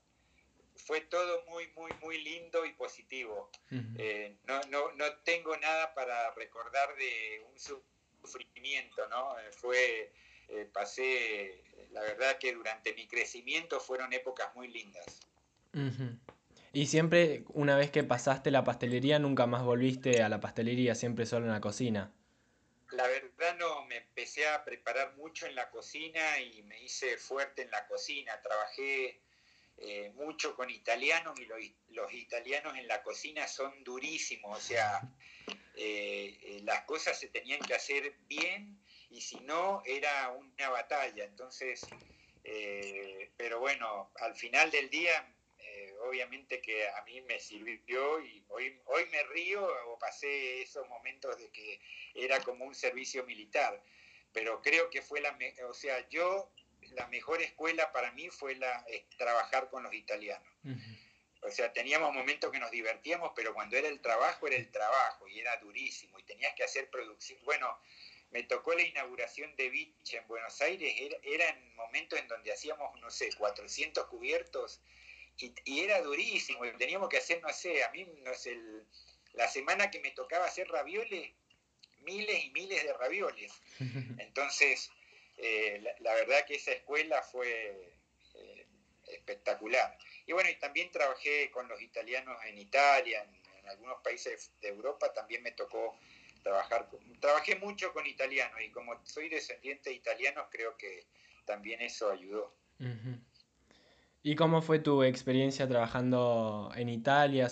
fue 0.76 1.02
todo 1.02 1.44
muy, 1.46 1.68
muy, 1.70 1.92
muy 2.02 2.24
lindo 2.24 2.66
y 2.66 2.74
positivo. 2.74 3.50
Eh, 3.98 4.38
no, 4.46 4.62
no, 4.70 4.92
no, 4.94 5.06
tengo 5.24 5.58
nada 5.58 5.94
para 5.96 6.32
recordar 6.36 6.96
de 6.98 7.46
un 7.50 7.60
sufrimiento, 8.28 9.08
¿no? 9.10 9.40
Eh, 9.40 9.52
fue, 9.52 10.12
eh, 10.50 10.70
pasé, 10.72 11.64
la 11.92 12.02
verdad 12.02 12.38
que 12.38 12.54
durante 12.54 12.94
mi 12.94 13.08
crecimiento 13.08 13.80
fueron 13.80 14.14
épocas 14.14 14.54
muy 14.56 14.68
lindas. 14.68 15.22
Y 16.74 16.88
siempre, 16.88 17.44
una 17.50 17.76
vez 17.76 17.92
que 17.92 18.04
pasaste 18.04 18.52
la 18.52 18.64
pastelería, 18.64 19.20
nunca 19.20 19.46
más 19.48 19.64
volviste 19.64 20.22
a 20.24 20.30
la 20.30 20.40
pastelería, 20.40 20.96
siempre 20.96 21.26
solo 21.26 21.46
en 21.46 21.52
la 21.52 21.62
cocina. 21.62 22.12
La 22.92 23.08
verdad 23.08 23.56
no, 23.58 23.86
me 23.86 23.98
empecé 23.98 24.48
a 24.48 24.64
preparar 24.64 25.16
mucho 25.18 25.46
en 25.46 25.56
la 25.56 25.70
cocina 25.70 26.40
y 26.40 26.64
me 26.64 26.82
hice 26.82 27.18
fuerte 27.18 27.64
en 27.64 27.72
la 27.72 27.86
cocina. 27.88 28.40
Trabajé 28.42 29.22
eh, 29.80 30.12
mucho 30.16 30.56
con 30.56 30.70
italianos 30.70 31.40
y 31.40 31.46
los, 31.46 32.14
italianos 32.14 32.76
en 32.78 32.88
la 32.88 33.04
cocina 33.04 33.48
son 33.48 33.84
durísimos, 33.84 34.58
o 34.58 34.62
sea, 34.62 35.02
eh, 35.78 36.40
eh, 36.42 36.62
las 36.64 36.84
cosas 36.84 37.20
se 37.20 37.28
tenían 37.28 37.60
que 37.62 37.76
hacer 37.76 38.16
bien 38.28 38.82
y 39.10 39.22
si 39.22 39.40
no 39.42 39.84
era 39.86 40.32
una 40.32 40.70
batalla. 40.70 41.24
Entonces, 41.24 41.88
pero 43.38 43.60
bueno, 43.60 44.12
al 44.20 44.36
final 44.36 44.72
del 44.72 44.90
día 44.90 45.34
obviamente 46.02 46.62
que 46.62 46.88
a 46.88 47.02
mí 47.04 47.22
me 47.22 47.40
sirvió 47.40 48.20
y 48.22 48.44
hoy, 48.50 48.80
hoy 48.86 49.06
me 49.12 49.24
río 49.24 49.68
o 49.88 50.00
pasé 50.00 50.62
esos 50.62 50.88
momentos 50.88 51.38
de 51.38 51.50
que 51.50 51.80
era 52.14 52.40
como 52.42 52.66
un 52.66 52.76
servicio 52.76 53.24
militar, 53.26 53.84
pero 54.32 54.62
creo 54.62 54.90
que 54.90 55.02
fue 55.02 55.22
la, 55.22 55.38
o 55.68 55.74
sea, 55.74 56.08
yo, 56.10 56.52
la 56.92 57.08
mejor 57.08 57.42
escuela 57.42 57.92
para 57.92 58.12
mí 58.12 58.30
fue 58.30 58.56
la, 58.56 58.86
trabajar 59.18 59.70
con 59.70 59.84
los 59.84 59.94
italianos. 59.94 60.48
O 61.48 61.52
sea, 61.52 61.72
teníamos 61.72 62.14
momentos 62.14 62.52
que 62.52 62.60
nos 62.60 62.72
divertíamos, 62.72 63.32
pero 63.36 63.54
cuando 63.54 63.78
era 63.78 63.88
el 63.88 64.02
trabajo, 64.02 64.48
era 64.48 64.58
el 64.58 64.70
trabajo 64.70 65.28
y 65.28 65.40
era 65.40 65.56
durísimo 65.58 66.20
y 66.20 66.24
tenías 66.24 66.54
que 66.56 66.64
hacer 66.64 66.90
producción. 66.90 67.40
Bueno, 67.46 67.80
me 68.32 68.44
tocó 68.44 68.74
la 68.74 68.84
inauguración 68.84 69.56
de 69.56 69.70
Beach 69.70 70.14
en 70.14 70.28
Buenos 70.28 70.60
Aires, 70.62 70.94
era, 70.98 71.18
eran 71.24 71.76
momentos 71.76 72.20
en 72.20 72.28
donde 72.28 72.52
hacíamos, 72.52 73.00
no 73.00 73.10
sé, 73.10 73.30
400 73.38 74.08
cubiertos 74.08 74.82
y, 75.38 75.80
era 75.80 76.02
durísimo, 76.02 76.62
teníamos 76.78 77.10
que 77.10 77.18
hacer, 77.18 77.42
no 77.42 77.54
sé, 77.54 77.84
a 77.84 77.92
mí, 77.92 78.06
no 78.24 78.34
sé, 78.34 78.58
la 79.34 79.48
semana 79.48 79.92
que 79.92 80.00
me 80.00 80.12
tocaba 80.12 80.46
hacer 80.46 80.68
ravioles, 80.68 81.32
miles 82.00 82.46
y 82.46 82.50
miles 82.50 82.84
de 82.84 82.94
ravioles. 82.94 83.52
Entonces, 84.20 84.90
eh, 85.38 85.82
la, 86.00 86.14
verdad 86.16 86.46
que 86.46 86.56
esa 86.56 86.72
escuela 86.72 87.22
fue 87.22 87.92
eh, 88.34 88.68
espectacular. 89.08 89.98
Y 90.28 90.34
bueno, 90.34 90.50
y 90.50 90.56
también 90.60 90.92
trabajé 90.92 91.50
con 91.52 91.68
los 91.70 91.82
italianos 91.82 92.38
en 92.46 92.58
Italia, 92.60 93.24
en, 93.24 93.68
algunos 93.70 93.98
países 94.02 94.52
de 94.62 94.70
Europa, 94.70 95.12
también 95.12 95.44
me 95.44 95.52
tocó 95.52 95.98
trabajar, 96.42 96.88
trabajé 97.20 97.58
mucho 97.58 97.92
con 97.92 98.06
italianos 98.06 98.62
y 98.62 98.70
como 98.72 98.98
soy 99.04 99.28
descendiente 99.28 99.90
de 99.90 99.98
italianos, 99.98 100.48
creo 100.50 100.78
que 100.78 101.06
también 101.46 101.82
eso 101.82 102.10
ayudó. 102.10 102.56
¿Y 104.24 104.36
cómo 104.36 104.62
fue 104.62 104.80
tu 104.80 105.04
experiencia 105.04 105.68
trabajando 105.68 106.72
en 106.76 106.88
Italia? 106.88 107.50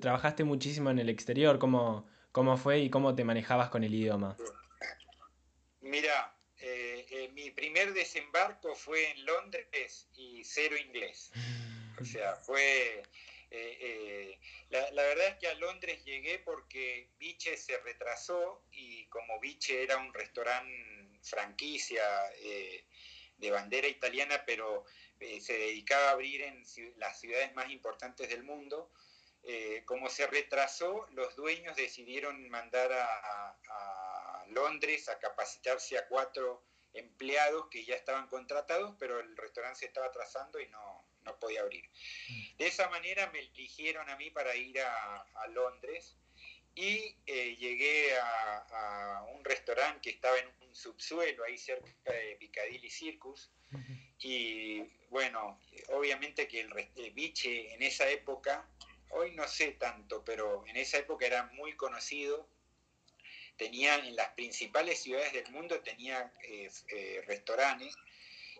¿Trabajaste 0.00 0.44
muchísimo 0.44 0.88
en 0.88 1.00
el 1.00 1.10
exterior? 1.10 1.58
¿Cómo, 1.58 2.08
¿Cómo 2.32 2.56
fue 2.56 2.78
y 2.80 2.88
cómo 2.88 3.14
te 3.14 3.24
manejabas 3.24 3.68
con 3.68 3.84
el 3.84 3.94
idioma? 3.94 4.38
Mira, 5.80 6.34
eh, 6.58 7.06
eh, 7.10 7.28
mi 7.34 7.50
primer 7.50 7.92
desembarco 7.92 8.74
fue 8.74 9.10
en 9.10 9.26
Londres 9.26 10.08
y 10.16 10.42
cero 10.44 10.76
inglés. 10.76 11.30
O 12.00 12.04
sea, 12.04 12.36
fue... 12.36 13.02
Eh, 13.50 14.38
la, 14.68 14.90
la, 14.90 15.02
verdad 15.04 15.28
es 15.28 15.36
que 15.36 15.48
a 15.48 15.54
Londres 15.54 16.04
llegué 16.04 16.38
porque 16.40 17.08
Biche 17.18 17.56
se 17.56 17.78
retrasó 17.78 18.62
y 18.72 19.06
como 19.06 19.40
Biche 19.40 19.82
era 19.82 19.96
un 19.96 20.12
restaurante 20.12 21.18
franquicia 21.22 22.04
de 23.38 23.50
bandera 23.50 23.88
italiana, 23.88 24.42
pero 24.44 24.84
eh, 25.20 25.40
se 25.40 25.58
dedicaba 25.58 26.08
a 26.08 26.12
abrir 26.12 26.42
en 26.42 26.64
las 26.96 27.18
ciudades 27.18 27.54
más 27.54 27.70
importantes 27.70 28.28
del 28.28 28.44
mundo. 28.44 28.90
Eh, 29.42 29.82
como 29.84 30.08
se 30.08 30.26
retrasó, 30.26 31.06
los 31.12 31.34
dueños 31.36 31.76
decidieron 31.76 32.48
mandar 32.48 32.92
a, 32.92 33.54
Londres 34.48 35.10
a 35.10 35.18
capacitarse 35.18 35.98
a 35.98 36.08
cuatro 36.08 36.64
empleados 36.94 37.68
que 37.70 37.84
ya 37.84 37.94
estaban 37.94 38.28
contratados, 38.28 38.96
pero 38.98 39.20
el 39.20 39.36
restaurante 39.36 39.80
se 39.80 39.86
estaba 39.86 40.06
atrasando 40.06 40.58
y 40.58 40.66
no, 40.68 40.97
no 41.28 41.38
podía 41.38 41.60
abrir. 41.60 41.84
De 42.58 42.66
esa 42.66 42.88
manera 42.88 43.30
me 43.30 43.40
eligieron 43.40 44.08
a 44.10 44.16
mí 44.16 44.30
para 44.30 44.54
ir 44.56 44.80
a, 44.80 45.24
Londres 45.50 46.16
y 46.74 47.16
eh, 47.26 47.56
llegué 47.56 48.16
a, 48.18 49.24
un 49.34 49.44
restaurante 49.44 50.00
que 50.02 50.10
estaba 50.10 50.38
en 50.38 50.48
un 50.60 50.74
subsuelo 50.74 51.44
ahí 51.44 51.56
cerca 51.56 52.12
de 52.12 52.36
Piccadilly 52.38 52.90
Circus 52.90 53.50
y 54.20 54.80
bueno, 55.10 55.60
obviamente 55.88 56.48
que 56.48 56.60
el 56.60 57.10
biche 57.12 57.72
en 57.74 57.82
esa 57.82 58.08
época, 58.08 58.68
hoy 59.10 59.32
no 59.32 59.46
sé 59.46 59.72
tanto, 59.72 60.24
pero 60.24 60.66
en 60.66 60.76
esa 60.76 60.98
época 60.98 61.26
era 61.26 61.44
muy 61.54 61.76
conocido. 61.76 62.48
Tenía 63.56 63.96
en 63.96 64.16
las 64.16 64.28
principales 64.30 65.02
ciudades 65.02 65.32
del 65.32 65.50
mundo 65.50 65.80
tenía 65.80 66.32
eh, 66.44 66.70
eh, 66.88 67.22
restaurantes 67.26 67.94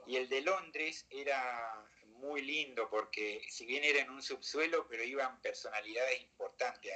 y 0.07 0.17
el 0.17 0.29
de 0.29 0.41
Londres 0.41 1.07
era 1.11 1.89
muy 2.19 2.43
lindo 2.43 2.89
porque 2.91 3.43
si 3.49 3.67
bien 3.67 3.85
era 3.85 4.01
en 4.01 4.11
un 4.11 4.23
subsuelo, 4.23 4.87
pero 4.89 5.03
iban 5.03 5.41
personalidades 5.41 6.21
importantes 6.21 6.93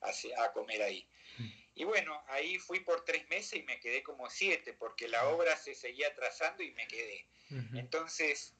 a, 0.00 0.44
a 0.44 0.52
comer 0.52 0.82
ahí. 0.82 1.08
Y 1.74 1.84
bueno, 1.84 2.24
ahí 2.26 2.58
fui 2.58 2.80
por 2.80 3.04
tres 3.04 3.28
meses 3.28 3.60
y 3.60 3.62
me 3.62 3.78
quedé 3.78 4.02
como 4.02 4.28
siete, 4.28 4.72
porque 4.72 5.06
la 5.06 5.28
obra 5.28 5.56
se 5.56 5.74
seguía 5.74 6.12
trazando 6.14 6.62
y 6.62 6.72
me 6.72 6.88
quedé. 6.88 7.24
Entonces, 7.74 8.52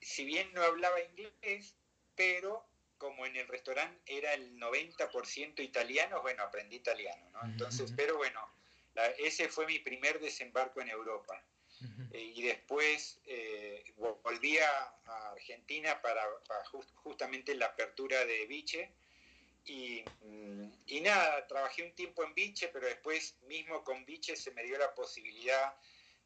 si 0.00 0.24
bien 0.24 0.50
no 0.54 0.62
hablaba 0.62 1.00
inglés, 1.02 1.74
pero 2.16 2.66
como 2.96 3.26
en 3.26 3.36
el 3.36 3.46
restaurante 3.46 4.00
era 4.06 4.34
el 4.34 4.58
90% 4.58 5.60
italiano, 5.62 6.22
bueno, 6.22 6.42
aprendí 6.42 6.76
italiano, 6.76 7.30
¿no? 7.30 7.40
Entonces, 7.44 7.92
pero 7.96 8.16
bueno, 8.16 8.40
ese 9.18 9.48
fue 9.48 9.66
mi 9.66 9.78
primer 9.78 10.18
desembarco 10.20 10.80
en 10.80 10.88
Europa. 10.88 11.42
Eh, 12.12 12.32
y 12.34 12.42
después 12.42 13.20
eh, 13.26 13.84
volví 13.96 14.58
a, 14.58 14.96
Argentina 15.32 16.00
para, 16.02 16.22
justamente 17.02 17.54
la 17.54 17.66
apertura 17.66 18.24
de 18.24 18.46
Viche 18.46 18.92
Mm, 19.68 20.70
y, 20.86 21.00
nada, 21.00 21.46
trabajé 21.46 21.82
un 21.84 21.94
tiempo 21.94 22.24
en 22.24 22.34
Biche, 22.34 22.68
pero 22.68 22.86
después 22.86 23.36
mismo 23.42 23.84
con 23.84 24.04
Biche 24.04 24.36
se 24.36 24.50
me 24.52 24.64
dio 24.64 24.78
la 24.78 24.94
posibilidad 24.94 25.74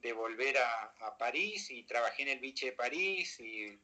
de 0.00 0.12
volver 0.12 0.56
a, 0.58 1.16
París 1.18 1.70
y 1.70 1.84
trabajé 1.84 2.22
en 2.22 2.28
el 2.28 2.38
Biche 2.40 2.66
de 2.66 2.72
París 2.72 3.38
y, 3.40 3.78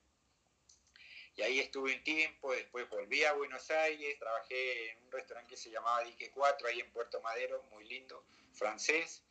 y, 1.37 1.43
ahí 1.43 1.61
estuve 1.61 1.95
un 1.95 2.03
tiempo, 2.03 2.53
después 2.53 2.89
volví 2.89 3.25
a 3.25 3.33
Buenos 3.33 3.71
Aires, 3.71 4.19
trabajé 4.19 4.91
en 4.91 5.05
un 5.05 5.13
restaurante 5.13 5.51
que 5.51 5.57
se 5.57 5.71
llamaba 5.71 6.03
Dique 6.05 6.31
4, 6.31 6.69
ahí 6.69 6.81
en 6.81 6.91
Puerto 6.93 7.21
Madero, 7.21 7.63
muy 7.71 7.85
lindo, 7.85 8.25
francés. 8.53 9.23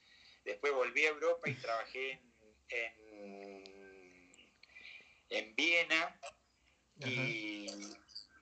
Después 0.45 0.73
volví 0.73 1.05
a 1.05 1.09
Europa 1.09 1.49
y 1.49 1.55
trabajé 1.55 2.11
en, 2.11 2.28
en, 2.69 3.69
Viena 5.55 6.19
y 7.05 7.67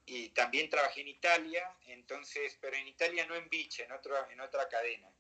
y 0.10 0.30
también 0.30 0.70
trabajé 0.70 1.02
en 1.02 1.10
Italia, 1.10 1.70
entonces, 1.88 2.58
pero 2.62 2.78
en 2.78 2.88
Italia 2.88 3.26
no 3.26 3.36
en 3.36 3.50
Biche, 3.50 3.84
en, 3.84 3.92
otro, 3.92 4.16
en 4.32 4.40
otra 4.40 4.68
cadena. 4.70 5.12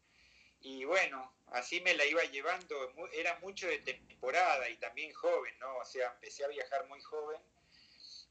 Y 0.61 0.85
bueno, 0.85 1.35
así 1.47 1.81
me 1.81 1.93
la 1.93 2.05
iba 2.05 2.23
llevando, 2.23 2.93
era 3.11 3.37
mucho 3.39 3.67
de 3.67 3.79
temporada 3.79 4.69
y 4.69 4.77
también 4.77 5.13
joven, 5.13 5.59
¿no? 5.59 5.75
O 5.77 5.85
sea, 5.85 6.13
empecé 6.13 6.45
a 6.45 6.47
viajar 6.47 6.87
muy 6.87 7.01
joven, 7.01 7.41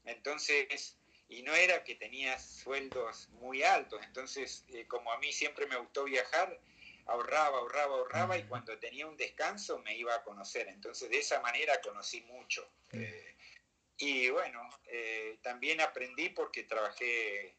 entonces, 0.05 0.97
y 1.29 1.43
no 1.43 1.53
era 1.53 1.83
que 1.83 1.93
tenía 1.93 2.39
sueldos 2.39 3.29
muy 3.29 3.61
altos, 3.61 4.01
entonces, 4.03 4.65
eh, 4.69 4.87
como 4.87 5.11
a 5.11 5.19
mí 5.19 5.31
siempre 5.31 5.67
me 5.67 5.75
gustó 5.77 6.05
viajar, 6.05 6.59
ahorraba, 7.07 7.57
ahorraba, 7.59 7.95
ahorraba 7.95 8.37
y 8.37 8.43
cuando 8.43 8.77
tenía 8.79 9.07
un 9.07 9.17
descanso 9.17 9.79
me 9.79 9.95
iba 9.95 10.13
a 10.13 10.23
conocer, 10.23 10.67
entonces 10.67 11.09
de 11.09 11.19
esa 11.19 11.41
manera 11.41 11.79
conocí 11.81 12.21
mucho. 12.23 12.69
Eh, 12.91 13.35
y 13.97 14.29
bueno, 14.29 14.69
eh, 14.85 15.39
también 15.41 15.81
aprendí 15.81 16.29
porque 16.29 16.63
trabajé, 16.63 17.55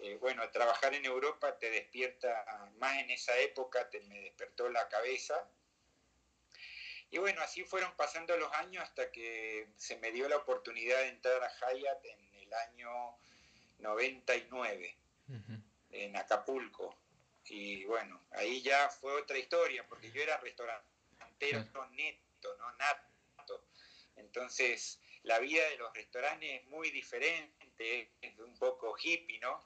eh, 0.00 0.16
bueno, 0.20 0.48
trabajar 0.50 0.94
en 0.94 1.04
Europa 1.04 1.58
te 1.58 1.70
despierta, 1.70 2.70
más 2.78 2.98
en 2.98 3.10
esa 3.10 3.38
época 3.38 3.88
te, 3.88 4.00
me 4.00 4.20
despertó 4.20 4.68
la 4.68 4.88
cabeza. 4.88 5.48
Y 7.12 7.18
bueno, 7.18 7.42
así 7.42 7.64
fueron 7.64 7.92
pasando 7.96 8.36
los 8.36 8.52
años 8.54 8.84
hasta 8.84 9.10
que 9.10 9.68
se 9.76 9.96
me 9.96 10.12
dio 10.12 10.28
la 10.28 10.36
oportunidad 10.36 10.98
de 10.98 11.08
entrar 11.08 11.42
a 11.42 11.48
Hyatt 11.48 12.04
en 12.04 12.34
el 12.34 12.54
año 12.54 13.16
99, 13.78 14.96
en 15.90 16.16
Acapulco. 16.16 16.96
Y 17.50 17.84
bueno, 17.84 18.20
ahí 18.30 18.62
ya 18.62 18.88
fue 18.88 19.12
otra 19.20 19.36
historia, 19.36 19.84
porque 19.88 20.12
yo 20.12 20.22
era 20.22 20.38
restaurantero 20.38 21.86
neto, 21.90 22.56
no 22.58 22.72
nato. 22.76 23.64
Entonces, 24.16 25.00
la 25.24 25.38
vida 25.40 25.68
de 25.68 25.76
los 25.76 25.92
restaurantes 25.92 26.60
es 26.60 26.66
muy 26.68 26.90
diferente, 26.90 28.12
es 28.20 28.38
un 28.38 28.56
poco 28.58 28.96
hippie, 28.96 29.40
¿no? 29.40 29.64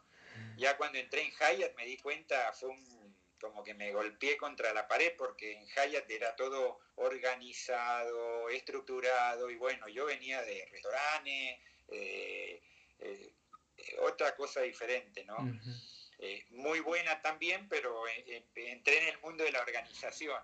Ya 0.56 0.76
cuando 0.76 0.98
entré 0.98 1.22
en 1.22 1.30
Hyatt 1.30 1.76
me 1.76 1.84
di 1.84 1.96
cuenta, 1.98 2.52
fue 2.52 2.70
un, 2.70 3.16
como 3.40 3.62
que 3.62 3.74
me 3.74 3.92
golpeé 3.92 4.36
contra 4.36 4.72
la 4.72 4.88
pared 4.88 5.12
porque 5.16 5.52
en 5.52 5.66
Hyatt 5.66 6.10
era 6.10 6.34
todo 6.34 6.80
organizado, 6.96 8.48
estructurado 8.48 9.50
y 9.50 9.56
bueno, 9.56 9.88
yo 9.88 10.06
venía 10.06 10.42
de 10.42 10.66
restaurantes, 10.70 11.58
eh, 11.88 12.62
eh, 13.00 13.34
otra 14.00 14.34
cosa 14.34 14.62
diferente, 14.62 15.24
¿no? 15.24 15.36
Eh, 16.26 16.42
muy 16.52 16.80
buena 16.80 17.20
también, 17.20 17.68
pero 17.68 18.02
entré 18.08 19.02
en 19.02 19.08
el 19.08 19.20
mundo 19.20 19.44
de 19.44 19.52
la 19.52 19.60
organización. 19.60 20.42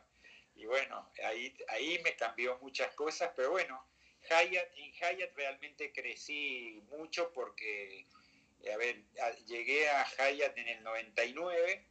Y 0.54 0.66
bueno, 0.66 1.10
ahí, 1.24 1.56
ahí 1.68 1.98
me 2.04 2.14
cambió 2.16 2.58
muchas 2.58 2.92
cosas, 2.92 3.32
pero 3.34 3.52
bueno, 3.52 3.82
Hyatt, 4.28 4.76
en 4.76 4.92
Hyatt 4.92 5.34
realmente 5.34 5.90
crecí 5.90 6.82
mucho 6.90 7.32
porque, 7.32 8.04
a 8.70 8.76
ver, 8.76 9.02
llegué 9.46 9.88
a 9.88 10.04
Hyatt 10.04 10.58
en 10.58 10.68
el 10.68 10.82
99 10.82 11.86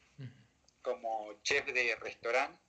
como 0.83 1.41
chef 1.41 1.65
de 1.65 1.95
restaurante 1.95 2.61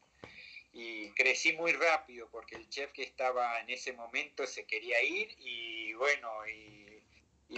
y 0.73 1.11
crecí 1.11 1.53
muy 1.53 1.73
rápido 1.73 2.31
porque 2.31 2.57
el 2.57 2.67
chef 2.71 2.93
que 2.93 3.03
estaba 3.03 3.61
en 3.61 3.69
ese 3.69 3.93
momento 3.93 4.47
se 4.47 4.65
quería 4.65 5.03
ir 5.03 5.37
y 5.39 5.93
bueno, 5.95 6.31
y, 6.49 6.79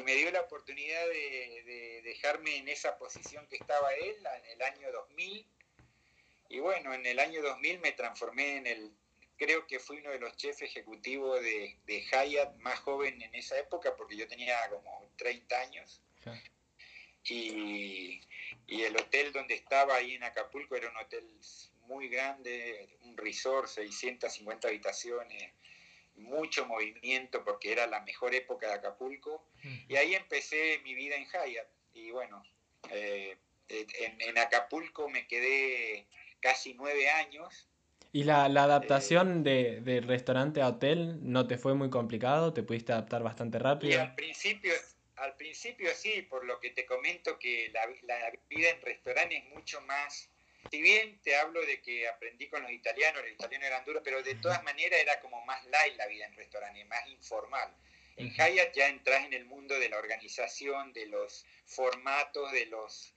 me 0.01 0.15
dio 0.15 0.31
la 0.31 0.41
oportunidad 0.41 1.07
de, 1.07 2.01
dejarme 2.03 2.57
en 2.57 2.69
esa 2.69 2.97
posición 2.99 3.47
que 3.49 3.57
estaba 3.57 3.93
él 3.95 4.17
en 4.17 4.51
el 4.53 4.63
año 4.63 4.91
2000 4.91 5.47
y 6.49 6.59
bueno, 6.61 6.95
en 6.95 7.05
el 7.07 7.19
año 7.19 7.43
2000 7.43 7.79
me 7.81 7.93
transformé 7.93 8.57
en 8.57 8.67
el, 8.67 8.93
creo 9.37 9.67
que 9.67 9.79
fui 9.79 9.99
uno 9.99 10.11
de 10.11 10.19
los 10.19 10.37
chefs 10.37 10.63
ejecutivos 10.63 11.41
de, 11.43 11.79
de 11.85 12.03
Hyatt 12.03 12.57
más 12.57 12.79
joven 12.81 13.21
en 13.21 13.35
esa 13.35 13.59
época 13.59 13.95
porque 13.97 14.17
yo 14.17 14.27
tenía 14.29 14.57
como 14.71 15.11
30 15.17 15.61
años. 15.61 16.03
Y, 17.25 18.21
y 18.67 18.83
el 18.83 18.97
hotel 18.97 19.33
donde 19.33 19.55
estaba 19.55 19.95
ahí 19.95 20.15
en 20.15 20.25
Acapulco 20.25 20.75
era 20.77 20.91
un 20.91 20.97
hotel 20.97 21.25
muy 21.87 22.09
grande, 22.09 22.97
un 23.03 23.17
resort, 23.17 23.69
650 23.69 24.69
habitaciones, 24.69 25.53
mucho 26.17 26.67
movimiento 26.67 27.45
porque 27.45 27.73
era 27.73 27.87
la 27.87 28.01
mejor 28.01 28.35
época 28.35 28.69
de 28.69 28.75
Acapulco. 28.75 29.47
Y 29.89 29.97
ahí 29.97 30.15
empecé 30.15 30.81
mi 30.85 30.95
vida 30.95 31.17
en 31.17 31.25
Hyatt. 31.25 31.69
Y 31.95 32.11
bueno, 32.11 32.43
eh, 32.91 33.37
en, 33.69 34.39
Acapulco 34.39 35.09
me 35.09 35.27
quedé 35.27 36.07
casi 36.41 36.75
nueve 36.75 37.09
años. 37.09 37.69
¿Y 38.15 38.25
la, 38.25 38.45
adaptación 38.45 39.43
de, 39.43 39.81
de, 39.81 40.01
restaurante 40.03 40.61
a 40.61 40.69
hotel 40.69 41.19
no 41.23 41.47
te 41.47 41.57
fue 41.57 41.75
muy 41.75 41.89
complicado? 41.89 42.53
¿Te 42.53 42.63
pudiste 42.63 42.93
adaptar 42.93 43.23
bastante 43.23 43.59
rápido? 43.59 43.93
Y 43.93 43.97
al 43.97 44.15
principio, 44.15 44.73
al 45.17 45.37
principio 45.37 45.91
sí, 45.95 46.23
por 46.23 46.45
lo 46.45 46.59
que 46.61 46.71
te 46.71 46.85
comento 46.85 47.39
que 47.39 47.71
la, 47.73 47.87
vida 48.49 48.71
en 48.71 48.81
restaurante 48.83 49.37
es 49.37 49.45
mucho 49.55 49.81
más... 49.83 50.29
Si 50.71 50.81
bien 50.81 51.21
te 51.23 51.37
hablo 51.37 51.65
de 51.67 51.81
que 51.83 52.09
aprendí 52.09 52.49
con 52.49 52.63
los 52.63 52.71
italianos, 52.71 53.23
los 53.23 53.33
italianos 53.33 53.67
eran 53.67 53.85
duros, 53.85 54.03
pero 54.05 54.23
de 54.23 54.35
todas 54.37 54.63
maneras 54.63 55.01
era 55.01 55.21
como 55.21 55.45
más 55.45 55.65
light 55.67 55.97
la 55.97 56.07
vida 56.07 56.27
en 56.27 56.35
restaurante, 56.35 56.85
más 56.85 57.07
informal. 57.09 57.75
En 58.17 58.31
Hyatt 58.31 58.75
ya 58.75 58.89
entras 58.89 59.25
en 59.25 59.33
el 59.33 59.45
mundo 59.47 59.79
de 59.79 59.89
la 59.89 59.99
organización, 59.99 60.93
de 60.93 61.07
los 61.07 61.45
formatos, 61.67 62.53
de 62.53 62.67
los 62.67 63.15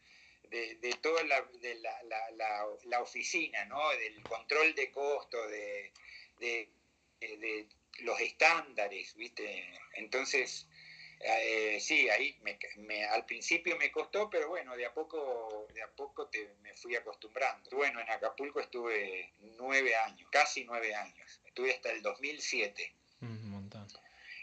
de, 0.49 0.75
de 0.75 0.93
toda 1.01 1.23
la, 1.23 1.41
de 1.59 1.75
la, 1.75 2.03
la, 2.03 2.65
la, 2.85 3.01
oficina, 3.01 3.65
¿no? 3.65 3.89
del 3.91 4.21
control 4.23 4.73
de 4.75 4.91
costos, 4.91 5.49
de, 5.49 5.91
de, 6.39 6.69
los 7.99 8.19
estándares, 8.19 9.15
¿viste? 9.15 9.79
Entonces, 9.93 10.67
eh, 11.27 11.79
sí, 11.79 12.09
ahí 12.09 12.37
me, 12.77 13.05
al 13.05 13.25
principio 13.25 13.75
me 13.77 13.91
costó, 13.91 14.29
pero 14.29 14.49
bueno, 14.49 14.75
de 14.75 14.85
a 14.85 14.93
poco, 14.93 15.67
de 15.73 15.81
a 15.81 15.87
poco 15.87 16.27
te, 16.27 16.55
me 16.61 16.73
fui 16.73 16.95
acostumbrando. 16.95 17.69
Bueno, 17.71 17.99
en 17.99 18.09
Acapulco 18.09 18.59
estuve 18.59 19.31
nueve 19.57 19.95
años, 19.95 20.29
casi 20.31 20.65
nueve 20.65 20.93
años. 20.93 21.41
Estuve 21.45 21.73
hasta 21.73 21.91
el 21.91 22.01
2007. 22.01 22.93
Un 23.21 23.49
montón. 23.49 23.87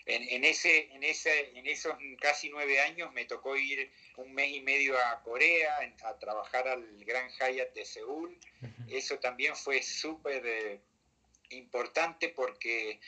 En, 0.06 0.22
en, 0.28 0.44
ese, 0.44 0.92
en, 0.92 1.04
ese, 1.04 1.56
en 1.56 1.66
esos 1.68 1.96
casi 2.20 2.48
nueve 2.50 2.80
años 2.80 3.12
me 3.12 3.24
tocó 3.26 3.56
ir 3.56 3.92
un 4.16 4.34
mes 4.34 4.52
y 4.52 4.60
medio 4.60 4.98
a 4.98 5.22
Corea 5.22 5.78
a 6.02 6.18
trabajar 6.18 6.66
al 6.66 7.04
Gran 7.04 7.30
Hyatt 7.30 7.72
de 7.74 7.84
Seúl. 7.84 8.36
Eso 8.88 9.20
también 9.20 9.54
fue 9.54 9.80
súper 9.82 10.44
eh, 10.44 10.80
importante 11.52 12.28
porque 12.30 13.00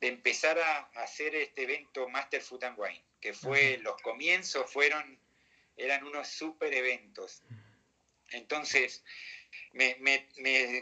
de, 0.00 0.08
empezar 0.08 0.58
a 0.58 0.78
hacer 1.02 1.34
este 1.34 1.62
evento 1.62 2.08
Master 2.08 2.40
Food 2.40 2.64
and 2.64 2.78
Wine, 2.78 3.04
que 3.20 3.34
fue, 3.34 3.76
los 3.78 4.00
comienzos 4.00 4.70
fueron 4.70 5.18
eran 5.78 6.04
unos 6.04 6.28
super 6.28 6.74
eventos. 6.74 7.42
Entonces, 8.30 9.02
me, 9.72 10.28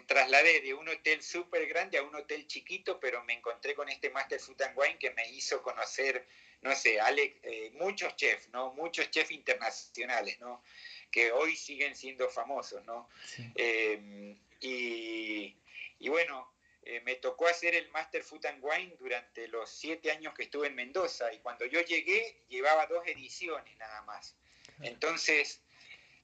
trasladé 0.06 0.61
de 0.61 0.74
un 0.74 0.88
hotel 0.88 1.22
súper 1.22 1.66
grande 1.66 1.98
a 1.98 2.02
un 2.02 2.14
hotel 2.14 2.46
chiquito, 2.46 2.98
pero 2.98 3.22
me 3.24 3.35
encontré 3.35 3.74
con 3.74 3.88
este 3.88 4.11
Master 4.11 4.40
Food 4.40 4.62
and 4.62 4.78
Wine 4.78 4.98
que 4.98 5.11
me 5.11 5.28
hizo 5.30 5.62
conocer, 5.62 6.26
no 6.62 6.74
sé, 6.74 6.98
Alex, 7.00 7.37
eh, 7.42 7.70
muchos 7.74 8.16
chefs, 8.16 8.48
¿no? 8.48 8.72
Muchos 8.72 9.11
chefs 9.11 9.30
internacionales, 9.30 10.40
¿no? 10.40 10.62
Que 11.11 11.30
hoy 11.30 11.56
siguen 11.56 11.94
siendo 11.94 12.28
famosos, 12.28 12.85
¿no? 12.85 13.09
Eh, 13.54 14.37
y, 14.61 15.54
y, 15.98 16.09
bueno, 16.09 16.52
eh, 16.82 17.00
me 17.00 17.16
tocó 17.16 17.46
hacer 17.46 17.74
el 17.74 17.90
Master 17.90 18.22
Food 18.22 18.46
and 18.46 18.64
Wine 18.64 18.96
durante 18.98 19.48
los 19.48 19.70
siete 19.70 20.11
años 20.11 20.35
que 20.35 20.44
estuve 20.44 20.68
en 20.68 20.74
Mendoza 20.74 21.32
y 21.32 21.38
cuando 21.38 21.66
yo 21.66 21.80
llegué 21.82 22.44
llevaba 22.48 22.87
dos 22.87 23.06
ediciones 23.06 23.76
nada 23.76 24.02
más. 24.02 24.37
Entonces, 24.82 25.60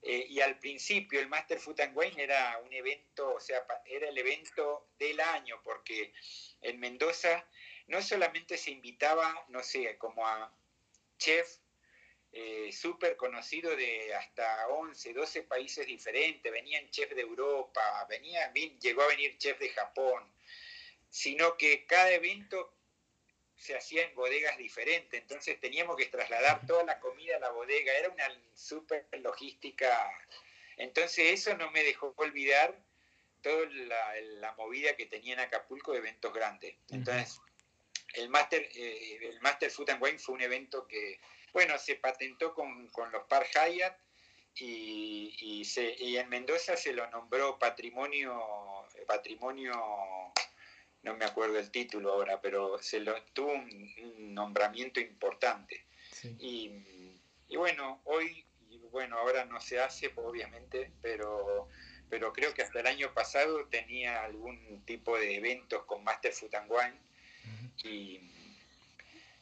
eh, 0.02 0.26
y 0.28 0.40
al 0.40 0.58
principio 0.58 1.20
el 1.20 1.28
Master 1.28 1.60
Food 1.60 1.80
and 1.80 1.96
Wine 1.96 2.22
era 2.22 2.58
un 2.64 2.72
evento, 2.72 3.34
o 3.34 3.40
sea, 3.40 3.64
era 3.86 4.08
el 4.08 4.18
evento 4.18 4.88
del 4.98 5.20
año, 5.20 5.60
porque 5.62 6.12
en 6.60 6.80
Mendoza 6.80 7.46
no 7.86 8.02
solamente 8.02 8.56
se 8.56 8.72
invitaba, 8.72 9.44
no 9.48 9.62
sé, 9.62 9.96
como 9.98 10.26
a 10.26 10.52
chef 11.18 11.58
eh, 12.32 12.72
súper 12.72 13.16
conocido 13.16 13.76
de 13.76 14.14
hasta 14.14 14.66
11, 14.68 15.12
12 15.12 15.42
países 15.42 15.86
diferentes, 15.86 16.50
venían 16.50 16.88
chefs 16.90 17.14
de 17.14 17.20
Europa, 17.20 18.06
venía, 18.08 18.50
llegó 18.80 19.02
a 19.02 19.08
venir 19.08 19.36
chef 19.38 19.58
de 19.58 19.68
Japón, 19.68 20.24
sino 21.10 21.56
que 21.58 21.84
cada 21.84 22.10
evento 22.10 22.74
se 23.62 23.76
hacía 23.76 24.02
en 24.02 24.14
bodegas 24.16 24.58
diferentes, 24.58 25.20
entonces 25.20 25.60
teníamos 25.60 25.96
que 25.96 26.06
trasladar 26.06 26.66
toda 26.66 26.82
la 26.82 26.98
comida 26.98 27.36
a 27.36 27.38
la 27.40 27.50
bodega, 27.50 27.92
era 27.92 28.08
una 28.08 28.26
súper 28.54 29.06
logística. 29.20 30.10
Entonces 30.76 31.30
eso 31.30 31.56
no 31.56 31.70
me 31.70 31.84
dejó 31.84 32.12
olvidar 32.16 32.76
toda 33.40 33.66
la, 33.70 34.52
movida 34.58 34.96
que 34.96 35.06
tenía 35.06 35.34
en 35.34 35.40
Acapulco 35.40 35.92
de 35.92 35.98
eventos 35.98 36.34
grandes. 36.34 36.74
Entonces, 36.90 37.40
el 38.14 38.28
Master, 38.30 38.68
eh, 38.74 39.18
el 39.22 39.40
Master 39.40 39.70
Food 39.70 39.90
and 39.90 40.02
Wine 40.02 40.18
fue 40.18 40.34
un 40.34 40.42
evento 40.42 40.88
que, 40.88 41.20
bueno, 41.52 41.78
se 41.78 41.94
patentó 41.94 42.54
con, 42.54 42.90
los 43.12 43.24
Par 43.28 43.46
Hyatt 43.46 43.96
y, 44.56 45.62
y, 45.64 46.16
en 46.16 46.28
Mendoza 46.28 46.76
se 46.76 46.92
lo 46.92 47.08
nombró 47.10 47.60
patrimonio, 47.60 48.88
patrimonio, 49.06 49.72
no 51.02 51.16
me 51.16 51.24
acuerdo 51.24 51.58
el 51.58 51.70
título 51.70 52.12
ahora, 52.12 52.40
pero 52.40 52.78
se 52.78 53.00
lo 53.00 53.20
tuvo 53.32 53.52
un, 53.52 54.34
nombramiento 54.34 55.00
importante. 55.00 55.84
Y, 56.38 56.70
y, 57.48 57.56
bueno, 57.56 58.00
hoy, 58.04 58.44
bueno, 58.90 59.18
ahora 59.18 59.44
no 59.44 59.60
se 59.60 59.80
hace, 59.80 60.10
obviamente, 60.16 60.90
pero 61.02 61.68
pero 62.12 62.30
creo 62.30 62.52
que 62.52 62.60
hasta 62.60 62.80
el 62.80 62.86
año 62.86 63.14
pasado 63.14 63.64
tenía 63.68 64.22
algún 64.22 64.84
tipo 64.84 65.18
de 65.18 65.36
eventos 65.36 65.86
con 65.86 66.04
Master 66.04 66.30
Food 66.30 66.54
and 66.56 66.70
Wine. 66.70 68.20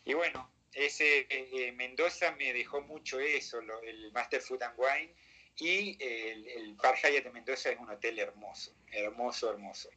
y, 0.05 0.15
bueno, 0.15 0.49
ese 0.73 1.27
eh, 1.29 1.73
Mendoza 1.73 2.31
me 2.37 2.53
dejó 2.53 2.81
mucho 2.81 3.19
eso, 3.19 3.59
el 3.83 4.13
Master 4.13 4.41
Food 4.41 4.63
and 4.63 4.79
Wine, 4.79 5.13
y 5.57 5.97
el, 6.01 6.47
el 6.47 6.77
Hyatt 6.77 7.25
de 7.25 7.31
Mendoza 7.33 7.73
es 7.73 7.79
un 7.81 7.91
hotel 7.91 8.21
hermoso, 8.21 8.73
hermoso, 8.93 9.51
hermoso. 9.51 9.91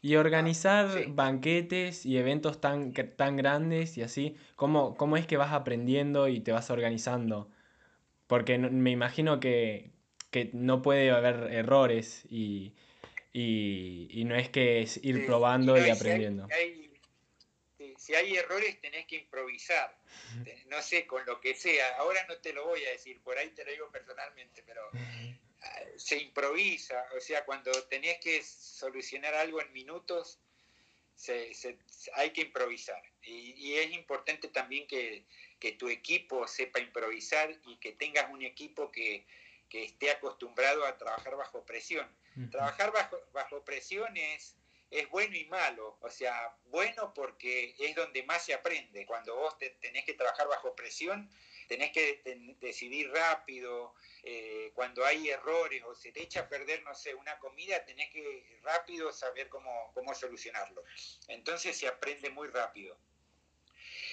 Y 0.00 0.14
organizar 0.14 1.08
banquetes 1.08 2.06
y 2.06 2.18
eventos 2.18 2.60
tan, 2.60 2.92
tan 2.92 3.36
grandes 3.36 3.98
y 3.98 4.02
así, 4.02 4.36
¿cómo, 4.54 4.96
¿cómo 4.96 5.16
es 5.16 5.26
que 5.26 5.36
vas 5.36 5.52
aprendiendo 5.52 6.28
y 6.28 6.40
te 6.40 6.52
vas 6.52 6.70
organizando? 6.70 7.50
Porque 8.28 8.58
me 8.58 8.90
imagino 8.90 9.40
que, 9.40 9.90
que 10.30 10.50
no 10.52 10.82
puede 10.82 11.10
haber 11.10 11.52
errores 11.52 12.24
y, 12.30 12.74
no 13.34 14.36
es 14.36 14.48
que 14.50 14.82
es 14.82 15.02
ir 15.02 15.26
probando 15.26 15.76
y, 15.76 15.90
aprendiendo. 15.90 16.46
Si 17.96 18.14
hay, 18.14 18.36
errores 18.36 18.80
tenés 18.80 19.06
que 19.06 19.16
improvisar, 19.16 19.96
no 20.66 20.80
sé, 20.82 21.06
con 21.06 21.24
lo 21.26 21.40
que 21.40 21.54
sea. 21.54 21.96
Ahora 21.98 22.20
no 22.28 22.36
te 22.36 22.52
lo 22.52 22.66
voy 22.66 22.84
a 22.84 22.90
decir, 22.90 23.20
por 23.22 23.36
ahí 23.36 23.50
te 23.50 23.64
lo 23.64 23.70
digo 23.70 23.90
personalmente, 23.90 24.62
pero 24.64 24.82
se 25.96 26.18
improvisa, 26.18 27.04
o 27.16 27.20
sea, 27.20 27.44
cuando 27.44 27.70
tenés 27.88 28.18
que 28.18 28.42
solucionar 28.42 29.34
algo 29.34 29.60
en 29.60 29.72
minutos, 29.72 30.38
hay 32.14 32.30
que 32.30 32.42
improvisar. 32.42 33.02
Y, 33.22 33.74
es 33.74 33.92
importante 33.92 34.48
también 34.48 34.86
que, 34.86 35.24
que, 35.58 35.72
tu 35.72 35.88
equipo 35.88 36.46
sepa 36.46 36.78
improvisar 36.78 37.50
y 37.66 37.76
que 37.76 37.92
tengas 37.92 38.30
un 38.30 38.42
equipo 38.42 38.90
que, 38.90 39.26
que 39.68 39.84
esté 39.84 40.10
acostumbrado 40.10 40.84
a 40.86 40.96
trabajar 40.96 41.36
bajo 41.36 41.64
presión. 41.64 42.08
Trabajar 42.52 42.92
bajo, 42.92 43.18
bajo 43.32 43.64
presión 43.64 44.16
es, 44.16 44.56
bueno 45.10 45.36
y 45.36 45.44
malo, 45.46 45.98
o 46.00 46.08
sea, 46.08 46.54
bueno 46.66 47.12
porque 47.12 47.74
es 47.78 47.96
donde 47.96 48.22
más 48.22 48.44
se 48.44 48.54
aprende. 48.54 49.04
Cuando 49.06 49.34
vos 49.36 49.58
tenés 49.58 50.04
que 50.04 50.14
trabajar 50.14 50.46
bajo 50.46 50.76
presión, 50.76 51.28
tenés 51.68 51.92
que 51.92 52.22
decidir 52.60 53.10
rápido, 53.12 53.94
eh, 54.24 54.72
cuando 54.74 55.04
hay 55.04 55.28
errores 55.28 55.82
o 55.84 55.94
se 55.94 56.10
te 56.10 56.22
echa 56.22 56.40
a 56.40 56.48
perder, 56.48 56.82
no 56.82 56.94
sé, 56.94 57.14
una 57.14 57.38
comida, 57.38 57.84
tenés 57.84 58.10
que 58.10 58.58
rápido 58.62 59.12
saber 59.12 59.48
cómo, 59.48 59.92
cómo 59.94 60.14
solucionarlo. 60.14 60.82
Entonces 61.28 61.76
se 61.76 61.86
aprende 61.86 62.30
muy 62.30 62.48
rápido. 62.48 62.98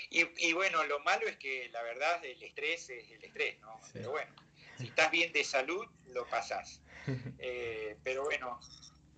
Y, 0.09 0.47
y, 0.47 0.53
bueno, 0.53 0.83
lo 0.83 0.99
malo 0.99 1.25
es 1.27 1.37
que 1.37 1.69
la 1.69 1.81
verdad 1.81 2.23
el 2.23 2.41
estrés 2.43 2.89
es 2.89 3.09
el 3.09 3.23
estrés, 3.23 3.59
¿no? 3.59 3.81
Pero 3.91 4.11
bueno, 4.11 4.35
si 4.77 4.85
estás 4.87 5.09
bien 5.09 5.31
de 5.33 5.43
salud, 5.43 5.87
lo 6.07 6.27
pasás. 6.27 6.81
Eh, 7.37 7.97
pero 8.03 8.23
bueno, 8.23 8.59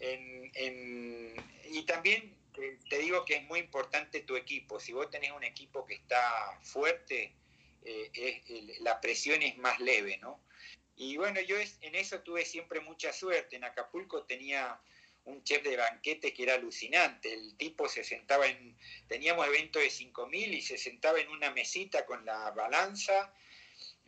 y 0.02 1.84
también 1.86 2.38
te 2.89 2.97
digo 2.97 3.23
que 3.23 3.36
es 3.36 3.43
muy 3.43 3.60
importante 3.60 4.21
tu 4.21 4.36
equipo. 4.36 4.80
Si 4.80 4.91
vos 4.91 5.10
tenés 5.10 5.32
un 5.32 5.45
equipo 5.45 5.86
que 5.86 5.93
está 5.93 6.60
fuerte, 6.63 7.34
eh, 7.88 8.78
la 8.82 9.00
presión 9.00 9.41
es 9.41 9.58
más 9.58 9.80
leve, 9.80 10.17
¿no? 10.17 10.41
Y 10.95 11.17
bueno, 11.17 11.39
yo 11.41 11.56
en 11.82 11.95
eso 11.95 12.21
tuve 12.21 12.43
siempre 12.43 12.80
mucha 12.80 13.13
suerte. 13.13 13.56
En 13.56 13.63
Acapulco 13.63 14.23
tenía 14.23 14.80
un 15.26 15.43
chef 15.43 15.63
de 15.63 15.78
banquete 15.78 16.34
que 16.34 16.43
era 16.43 16.56
alucinante. 16.56 17.34
El 17.34 17.56
tipo 17.56 17.88
se 17.88 18.04
sentaba 18.04 18.47
en, 18.47 18.76
teníamos 19.08 19.45
eventos 19.47 19.82
de 19.82 19.89
5.000 19.89 20.54
y 20.54 20.62
se 20.62 20.78
sentaba 20.78 21.19
en 21.19 21.30
una 21.30 21.52
mesita 21.52 22.06
con 22.06 22.26
la 22.26 22.52
balanza 22.52 23.34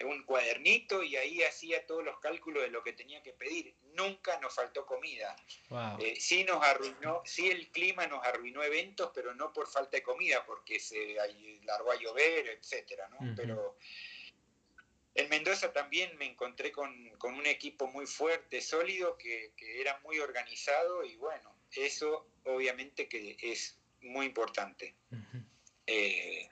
un 0.05 0.23
cuadernito 0.23 1.03
y 1.03 1.15
ahí 1.15 1.43
hacía 1.43 1.85
todos 1.85 2.03
los 2.03 2.19
cálculos 2.19 2.63
de 2.63 2.69
lo 2.69 2.83
que 2.83 2.93
tenía 2.93 3.21
que 3.21 3.33
pedir. 3.33 3.75
Nunca 3.95 4.39
nos 4.39 4.55
faltó 4.55 4.85
comida. 4.85 5.35
Eh, 5.99 6.15
sí 6.19 6.43
nos 6.43 6.63
arruinó, 6.63 7.21
sí 7.25 7.49
el 7.49 7.69
clima 7.69 8.07
nos 8.07 8.25
arruinó 8.25 8.63
eventos, 8.63 9.11
pero 9.13 9.33
no 9.35 9.51
por 9.51 9.67
falta 9.67 9.97
de 9.97 10.03
comida, 10.03 10.45
porque 10.45 10.79
se 10.79 11.15
largó 11.63 11.91
a 11.91 11.99
llover, 11.99 12.47
etcétera, 12.49 13.09
Pero 13.35 13.77
en 15.15 15.29
Mendoza 15.29 15.73
también 15.73 16.17
me 16.17 16.25
encontré 16.25 16.71
con, 16.71 16.89
un 17.21 17.45
equipo 17.45 17.87
muy 17.87 18.07
fuerte, 18.07 18.61
sólido, 18.61 19.17
que, 19.17 19.53
era 19.57 19.99
muy 19.99 20.19
organizado 20.19 21.03
y 21.03 21.15
bueno, 21.17 21.53
eso 21.71 22.27
obviamente 22.45 23.07
que 23.07 23.37
es 23.41 23.77
muy 24.01 24.27
importante. 24.27 24.95
Eh, 25.87 26.47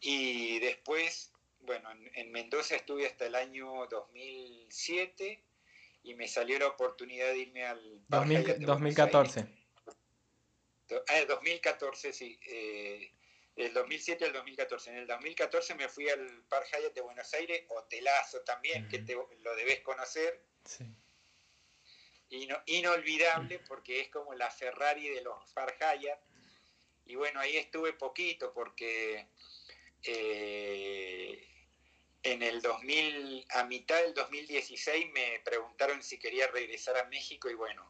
y 0.00 0.58
después 0.58 1.33
bueno, 1.64 1.90
en, 2.14 2.32
Mendoza 2.32 2.76
estuve 2.76 3.06
hasta 3.06 3.26
el 3.26 3.34
año 3.34 3.86
2007 3.86 5.42
y 6.02 6.14
me 6.14 6.28
salió 6.28 6.58
la 6.58 6.68
oportunidad 6.68 7.28
de 7.28 7.38
irme 7.38 7.64
al... 7.66 8.02
2014. 8.08 9.46
Ah, 11.08 11.24
2014, 11.26 12.12
sí. 12.12 12.38
Eh, 12.46 13.10
del 13.56 13.72
2007 13.72 14.24
al 14.24 14.32
2014. 14.32 14.90
En 14.90 14.96
el 14.98 15.06
2014 15.06 15.74
me 15.74 15.88
fui 15.88 16.08
al 16.08 16.44
Park 16.48 16.66
Hyatt 16.72 16.94
de 16.94 17.00
Buenos 17.00 17.32
Aires, 17.34 17.64
hotelazo 17.68 18.40
también, 18.42 18.88
que 18.88 18.98
te, 18.98 19.14
lo 19.14 19.56
debes 19.56 19.80
conocer. 19.80 20.44
Sí. 20.64 20.84
inolvidable 22.66 23.60
porque 23.60 24.00
es 24.00 24.08
como 24.08 24.34
la 24.34 24.50
Ferrari 24.50 25.08
de 25.08 25.22
los 25.22 25.52
Park 25.52 25.78
Hyatt. 25.78 26.20
Y 27.06 27.14
bueno, 27.16 27.40
ahí 27.40 27.56
estuve 27.56 27.92
poquito 27.92 28.52
porque 28.52 29.28
eh, 30.02 31.53
en 32.24 32.42
el 32.42 32.62
2000, 32.62 33.46
a 33.50 33.64
mitad 33.64 34.00
del 34.02 34.14
2016 34.14 35.12
me 35.12 35.40
preguntaron 35.44 36.02
si 36.02 36.18
quería 36.18 36.48
regresar 36.48 36.96
a 36.96 37.04
México 37.04 37.50
y 37.50 37.54
bueno, 37.54 37.86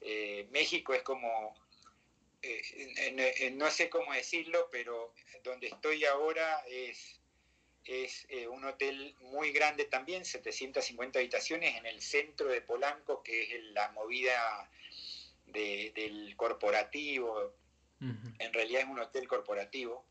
eh, 0.00 0.46
México 0.52 0.94
es 0.94 1.02
como, 1.02 1.54
eh, 2.40 3.50
no 3.54 3.70
sé 3.70 3.90
cómo 3.90 4.12
decirlo, 4.12 4.68
pero 4.70 5.12
donde 5.42 5.66
estoy 5.66 6.04
ahora 6.04 6.64
es, 6.68 7.20
es 7.84 8.26
eh, 8.28 8.46
un 8.46 8.64
hotel 8.64 9.16
muy 9.20 9.50
grande 9.50 9.86
también, 9.86 10.24
750 10.24 11.18
habitaciones 11.18 11.76
en 11.76 11.86
el 11.86 12.00
centro 12.00 12.48
de 12.48 12.60
Polanco, 12.60 13.24
que 13.24 13.42
es 13.42 13.64
la 13.72 13.90
movida 13.90 14.70
del 15.46 16.34
corporativo, 16.36 17.52
en 18.00 18.52
realidad 18.52 18.82
es 18.82 18.88
un 18.88 18.98
hotel 18.98 19.26
corporativo 19.26 20.04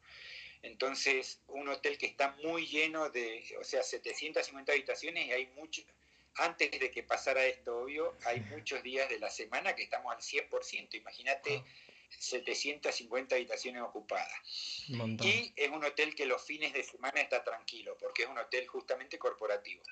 entonces, 0.64 1.42
un 1.48 1.68
hotel 1.68 1.98
que 1.98 2.06
está 2.06 2.32
muy 2.42 2.66
lleno 2.66 3.10
de, 3.10 3.44
o 3.60 3.66
sea, 3.66 3.84
750 3.84 4.72
habitaciones 4.72 5.28
y 5.28 5.32
hay 5.34 5.48
mucho, 5.48 5.84
antes 6.36 6.72
de 6.72 6.90
que 6.90 7.04
pasara 7.04 7.46
esto, 7.46 7.80
obvio, 7.80 8.18
hay 8.26 8.40
muchos 8.40 8.82
días 8.82 9.10
de 9.10 9.20
la 9.20 9.30
semana 9.30 9.76
que 9.76 9.84
estamos 9.84 10.16
al 10.16 10.22
100%. 10.22 10.96
Imagínate 10.96 11.64
750 12.18 13.36
habitaciones 13.36 13.82
ocupadas. 13.82 14.32
Y 14.88 15.52
es 15.56 15.70
un 15.70 15.84
hotel 15.84 16.16
que 16.16 16.26
los 16.26 16.42
fines 16.42 16.72
de 16.72 16.84
semana 16.84 17.20
está 17.20 17.44
tranquilo, 17.44 17.98
porque 18.00 18.24
es 18.24 18.30
un 18.30 18.38
hotel 18.38 18.66
justamente 18.66 19.20
corporativo. 19.20 19.84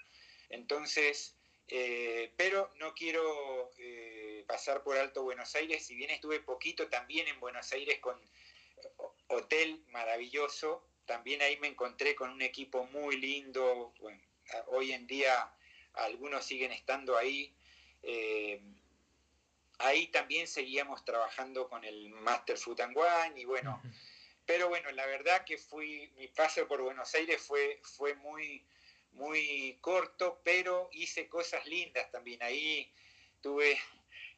Entonces, 0.50 1.36
eh, 1.68 2.32
pero 2.38 2.72
no 2.80 2.94
quiero 2.94 3.72
eh, 3.78 4.46
pasar 4.48 4.84
por 4.84 4.98
alto 4.98 5.24
Buenos 5.24 5.54
Aires, 5.56 5.86
si 5.86 5.96
bien 5.96 6.12
estuve 6.12 6.40
poquito 6.40 6.88
también 6.88 7.28
en 7.28 7.40
Buenos 7.42 7.72
Aires 7.74 8.00
con 8.00 8.18
hotel 9.32 9.84
maravilloso. 9.90 10.88
También 11.06 11.42
ahí 11.42 11.58
me 11.58 11.68
encontré 11.68 12.16
con 12.16 12.30
un 12.30 12.42
equipo 12.42 12.86
muy 12.86 13.18
lindo. 13.18 13.94
hoy 14.68 14.92
en 14.92 15.08
día 15.08 15.52
algunos 15.94 16.46
siguen 16.46 16.72
estando 16.72 17.18
ahí. 17.18 17.54
Eh, 18.04 18.62
ahí 19.80 20.08
también 20.08 20.48
seguíamos 20.48 21.04
trabajando 21.06 21.68
con 21.68 21.84
el 21.84 22.10
Master 22.10 22.58
Food 22.58 22.82
and 22.82 22.96
Wine 22.96 23.40
y 23.40 23.46
bueno, 23.46 23.82
pero 24.46 24.70
bueno, 24.70 24.92
la 24.92 25.06
verdad 25.06 25.44
que 25.46 25.58
fui, 25.58 26.12
mi 26.18 26.28
paso 26.28 26.68
por 26.68 26.82
Buenos 26.82 27.14
Aires 27.16 27.42
fue, 27.42 27.80
fue 27.84 28.16
muy, 28.16 28.66
muy 29.14 29.78
corto, 29.82 30.42
pero 30.44 30.90
hice 30.92 31.28
cosas 31.28 31.66
lindas 31.66 32.10
también. 32.12 32.42
Ahí 32.44 32.92
tuve 33.42 33.80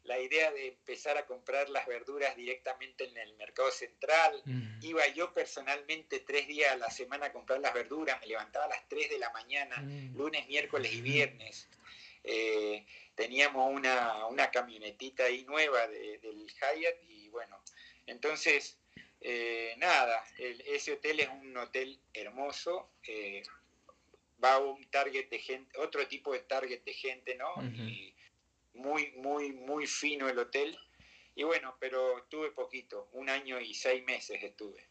la 0.04 0.20
idea 0.20 0.52
de 0.52 0.68
empezar 0.68 1.18
a 1.18 1.26
comprar 1.26 1.70
las 1.70 1.88
verduras 1.88 2.36
directamente 2.36 3.06
en 3.06 3.18
el 3.18 3.34
mercado 3.36 3.72
central. 3.72 4.42
Mm. 4.46 4.80
Iba 4.84 5.08
yo 5.10 5.34
personalmente 5.34 6.20
tres 6.20 6.48
días 6.48 6.74
a 6.74 6.78
la 6.78 6.90
semana 6.90 7.28
a 7.28 7.32
comprar 7.32 7.60
las 7.60 7.74
verduras, 7.74 8.20
me 8.20 8.28
levantaba 8.28 8.66
a 8.66 8.70
las 8.70 8.88
3 8.90 9.10
de 9.10 9.20
la 9.20 9.30
mañana, 9.32 9.78
mm. 9.78 10.18
lunes, 10.18 10.48
miércoles 10.48 10.94
y 10.94 11.02
viernes. 11.02 11.70
Eh, 12.24 12.86
teníamos 13.16 13.72
una, 13.72 14.28
una, 14.28 14.50
camionetita 14.50 15.26
ahí 15.26 15.44
nueva 15.44 15.88
del 15.88 16.48
Hyatt 16.48 17.04
y 17.08 17.30
bueno, 17.30 17.62
entonces, 18.08 18.78
eh, 19.22 19.76
nada, 19.78 20.24
ese 20.38 20.94
hotel 20.94 21.20
es 21.20 21.30
un 21.30 21.56
hotel 21.58 22.00
hermoso, 22.14 22.90
eh, 23.08 23.44
va 24.44 24.60
un 24.60 24.84
target 24.90 25.30
de 25.30 25.40
gente, 25.40 25.78
otro 25.80 26.08
tipo 26.08 26.34
de 26.34 26.40
target 26.40 26.84
de 26.84 26.94
gente, 26.94 27.36
¿no? 27.36 27.54
Y 27.64 28.13
muy, 28.74 29.12
muy, 29.12 29.52
muy 29.52 29.88
fino 29.88 30.30
el 30.30 30.40
hotel. 30.40 30.78
Y 31.36 31.44
bueno, 31.44 31.76
pero 31.80 32.26
tuve 32.30 32.52
poquito, 32.52 33.10
un 33.14 33.30
año 33.30 33.60
y 33.60 33.74
seis 33.74 34.04
meses 34.04 34.44
estuve. 34.44 34.88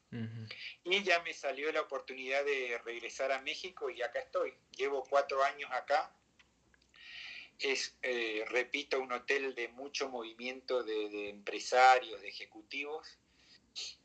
Y 0.85 1.03
ya 1.03 1.23
me 1.23 1.33
salió 1.33 1.71
la 1.73 1.83
oportunidad 1.83 2.45
de 2.45 2.79
regresar 2.85 3.33
a 3.33 3.40
México 3.40 3.88
y 3.88 4.03
acá 4.03 4.18
estoy. 4.18 4.53
Llevo 4.77 5.05
cuatro 5.09 5.42
años 5.45 5.71
acá 5.73 6.12
es, 7.62 7.97
eh, 8.03 8.45
repito, 8.49 9.01
un 9.01 9.12
hotel 9.12 9.55
de 9.55 9.68
mucho 9.68 10.09
movimiento 10.09 10.83
de, 10.83 11.31
empresarios, 11.31 12.21
de 12.21 12.29
ejecutivos, 12.29 13.18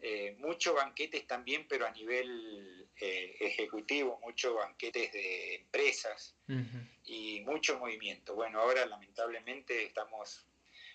eh, 0.02 0.36
muchos 0.40 0.76
banquetes 0.76 1.26
también, 1.28 1.68
pero 1.68 1.86
a 1.86 1.92
nivel 1.92 2.88
eh, 3.00 3.36
ejecutivo, 3.40 4.20
muchos 4.24 4.56
banquetes 4.56 5.12
de 5.12 5.56
empresas 5.56 6.36
y 7.08 7.42
mucho 7.42 7.80
movimiento. 7.80 8.36
Bueno, 8.36 8.60
ahora 8.60 8.86
lamentablemente 8.86 9.86
estamos 9.86 10.46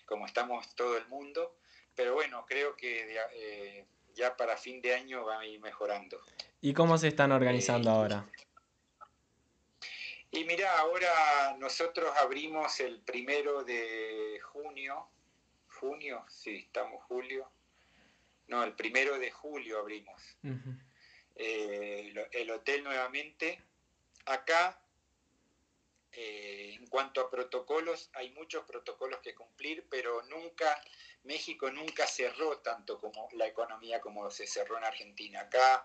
como 0.05 0.25
estamos 0.25 0.75
todo 0.75 0.97
el 0.97 1.07
mundo, 1.07 1.57
pero 1.95 2.13
bueno, 2.13 2.45
creo 2.45 2.75
que 2.75 3.85
ya 4.13 4.37
para 4.37 4.57
fin 4.57 4.81
de 4.81 4.93
año 4.93 5.25
va 5.25 5.39
a 5.39 5.45
ir 5.45 5.59
mejorando. 5.59 6.21
¿Y 6.61 6.73
cómo 6.73 6.97
se 6.97 7.07
están 7.09 7.31
organizando 7.31 7.89
ahora? 7.89 8.25
Y 10.31 10.45
mira, 10.45 10.79
ahora 10.79 11.55
nosotros 11.59 12.11
abrimos 12.17 12.79
el 12.79 12.99
primero 13.01 13.63
de 13.63 14.39
junio, 14.41 15.07
junio, 15.79 16.25
sí, 16.27 16.55
estamos 16.65 17.03
julio, 17.03 17.49
no, 18.47 18.63
el 18.63 18.73
primero 18.73 19.19
de 19.19 19.31
julio 19.31 19.79
abrimos 19.79 20.21
eh, 21.35 22.13
el 22.31 22.51
hotel 22.51 22.83
nuevamente. 22.83 23.61
Acá, 24.25 24.79
eh, 26.13 26.75
en 26.79 26.87
cuanto 26.87 27.21
a 27.21 27.29
protocolos, 27.29 28.09
hay 28.13 28.29
muchos 28.31 28.65
protocolos 28.65 29.19
que 29.21 29.35
cumplir, 29.35 29.85
pero 29.89 30.21
nunca, 30.23 30.81
México 31.23 31.71
nunca 31.71 32.07
cerró 32.07 32.59
tanto 32.59 32.99
como 32.99 33.27
la 33.33 33.47
economía 33.47 33.99
como 33.99 34.29
se 34.29 34.47
cerró 34.47 34.77
en 34.77 34.85
Argentina. 34.85 35.41
Acá, 35.41 35.83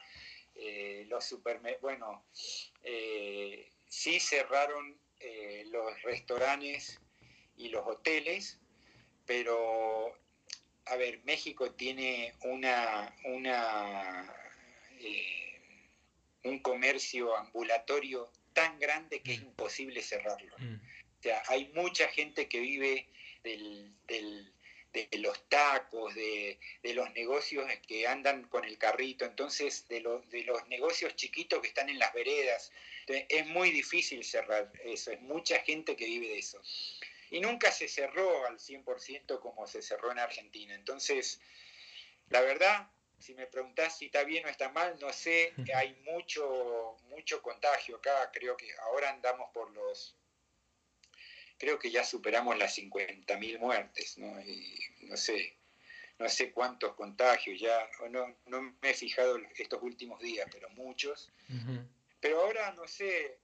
eh, 0.54 1.04
los 1.08 1.24
supermercados, 1.24 1.82
bueno, 1.82 2.24
sí 3.88 4.20
cerraron 4.20 4.98
eh, 5.20 5.64
los 5.72 6.00
restaurantes 6.02 7.00
y 7.56 7.70
los 7.70 7.84
hoteles, 7.84 8.58
pero, 9.26 10.16
a 10.84 10.96
ver, 10.96 11.20
México 11.24 11.72
tiene 11.72 12.34
una, 12.44 13.12
eh, 15.00 15.80
un 16.44 16.60
comercio 16.60 17.36
ambulatorio 17.36 18.30
tan 18.59 18.81
grande 18.81 19.23
que 19.23 19.35
es 19.35 19.40
mm. 19.40 19.47
imposible 19.47 20.03
cerrarlo. 20.03 20.53
Mm. 20.59 20.75
O 20.75 21.23
sea, 21.23 21.40
hay 21.47 21.71
mucha 21.75 22.09
gente 22.09 22.49
que 22.49 22.59
vive 22.59 23.07
del, 23.44 23.94
de 24.92 25.18
los 25.18 25.49
tacos, 25.49 26.12
de, 26.16 26.59
los 26.83 27.12
negocios 27.12 27.64
que 27.87 28.09
andan 28.09 28.49
con 28.49 28.64
el 28.64 28.77
carrito, 28.77 29.25
entonces 29.25 29.87
de, 29.87 30.01
de 30.31 30.42
los 30.42 30.66
negocios 30.66 31.14
chiquitos 31.14 31.61
que 31.61 31.68
están 31.68 31.88
en 31.88 32.01
las 32.01 32.12
veredas. 32.12 32.73
es 33.07 33.47
muy 33.47 33.71
difícil 33.71 34.25
cerrar 34.25 34.73
eso, 34.85 35.12
es 35.12 35.21
mucha 35.21 35.61
gente 35.61 35.94
que 35.94 36.07
vive 36.07 36.29
de 36.29 36.38
eso. 36.38 36.61
Y 37.31 37.38
nunca 37.38 37.71
se 37.71 37.87
cerró 37.87 38.44
al 38.47 38.59
100% 38.59 39.38
como 39.38 39.68
se 39.68 39.83
cerró 39.83 40.11
en 40.11 40.18
Argentina. 40.18 40.75
Entonces, 40.75 41.40
la 42.31 42.40
verdad, 42.40 42.90
si 43.18 43.35
me 43.35 43.46
preguntás 43.46 43.98
si 43.98 44.07
está 44.07 44.24
bien 44.24 44.46
o 44.46 44.48
está 44.48 44.68
mal, 44.70 44.96
no 45.00 45.12
sé, 45.12 45.52
hay 45.74 45.94
mucho, 46.04 46.96
mucho 47.09 47.42
contagio 47.42 47.96
acá, 47.96 48.31
creo 48.33 48.57
que 48.57 48.70
ahora 48.83 49.11
andamos 49.11 49.50
por 49.52 49.70
los 49.72 50.14
creo 51.59 51.78
que 51.78 51.90
ya 51.90 52.04
superamos 52.04 52.57
las 52.57 52.78
50.000 52.78 53.59
muertes, 53.59 54.16
¿no? 54.18 54.40
Y 54.40 54.78
no 55.00 55.16
sé, 55.16 55.57
no 56.18 56.28
sé 56.28 56.52
cuántos 56.52 56.94
contagios, 56.94 57.61
ya 57.61 57.90
no, 58.11 58.37
no 58.46 58.62
me 58.81 58.90
he 58.90 58.94
fijado 58.94 59.37
estos 59.57 59.83
últimos 59.83 60.20
días, 60.20 60.48
pero 60.52 60.70
muchos. 60.70 61.31
Pero 62.20 62.40
ahora 62.40 62.72
no 62.72 62.87
sé, 62.87 63.38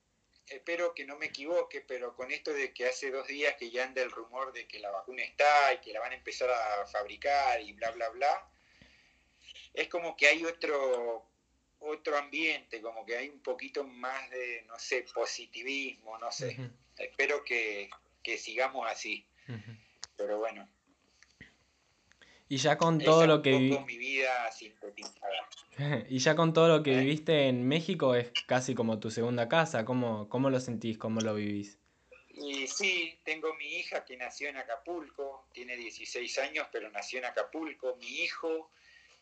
espero 0.46 0.94
que 0.94 1.04
no 1.04 1.16
me 1.16 1.26
equivoque, 1.26 1.80
pero 1.80 2.14
con 2.14 2.30
esto 2.30 2.52
de 2.52 2.72
que 2.72 2.87
hace 2.87 3.10
dos 3.10 3.26
días 3.26 3.56
que 3.56 3.70
ya 3.70 3.84
anda 3.84 4.02
el 4.02 4.10
rumor 4.10 4.52
de 4.52 4.66
que 4.68 4.78
la 4.78 4.90
vacuna 4.90 5.22
está 5.22 5.74
y 5.74 5.78
que 5.78 5.92
la 5.92 6.00
van 6.00 6.12
a 6.12 6.16
empezar 6.16 6.50
a 6.50 6.87
fabricar 6.87 7.60
y 7.60 7.72
bla, 7.72 7.90
bla, 7.90 8.08
bla, 8.10 8.50
es 9.74 9.88
como 9.88 10.16
que 10.16 10.28
hay 10.28 10.44
otro 10.44 11.26
otro 11.80 12.16
ambiente, 12.16 12.80
como 12.80 13.04
que 13.04 13.16
hay 13.16 13.28
un 13.28 13.40
poquito 13.40 13.84
más 13.84 14.30
de, 14.30 14.64
no 14.66 14.78
sé, 14.78 15.04
positivismo, 15.14 16.16
no 16.18 16.32
sé. 16.32 16.56
Espero 16.96 17.44
que, 17.44 17.90
que 18.22 18.38
sigamos 18.38 18.90
así. 18.90 19.26
Pero 20.16 20.38
bueno. 20.38 20.66
Y 22.48 22.56
ya 22.56 22.78
con 22.78 22.98
todo 22.98 23.26
lo 23.26 23.42
que 23.42 23.58
mi 23.58 23.98
vida 23.98 24.50
y 26.08 26.18
ya 26.18 26.37
con 26.37 26.52
todo 26.52 26.68
lo 26.68 26.82
que 26.82 26.94
¿Eh? 26.94 27.00
viviste 27.00 27.48
en 27.48 27.66
México 27.66 28.14
es 28.14 28.30
casi 28.46 28.74
como 28.74 29.00
tu 29.00 29.10
segunda 29.10 29.48
casa. 29.48 29.84
¿Cómo, 29.84 30.28
¿Cómo 30.28 30.50
lo 30.50 30.60
sentís? 30.60 30.96
¿Cómo 30.98 31.20
lo 31.20 31.34
vivís? 31.34 31.78
Y 32.30 32.66
sí, 32.66 33.18
tengo 33.24 33.54
mi 33.54 33.78
hija 33.78 34.04
que 34.04 34.16
nació 34.16 34.48
en 34.48 34.56
Acapulco, 34.56 35.46
tiene 35.52 35.76
16 35.76 36.38
años, 36.38 36.66
pero 36.72 36.90
nació 36.90 37.18
en 37.18 37.26
Acapulco. 37.26 37.96
Mi 37.96 38.22
hijo 38.22 38.70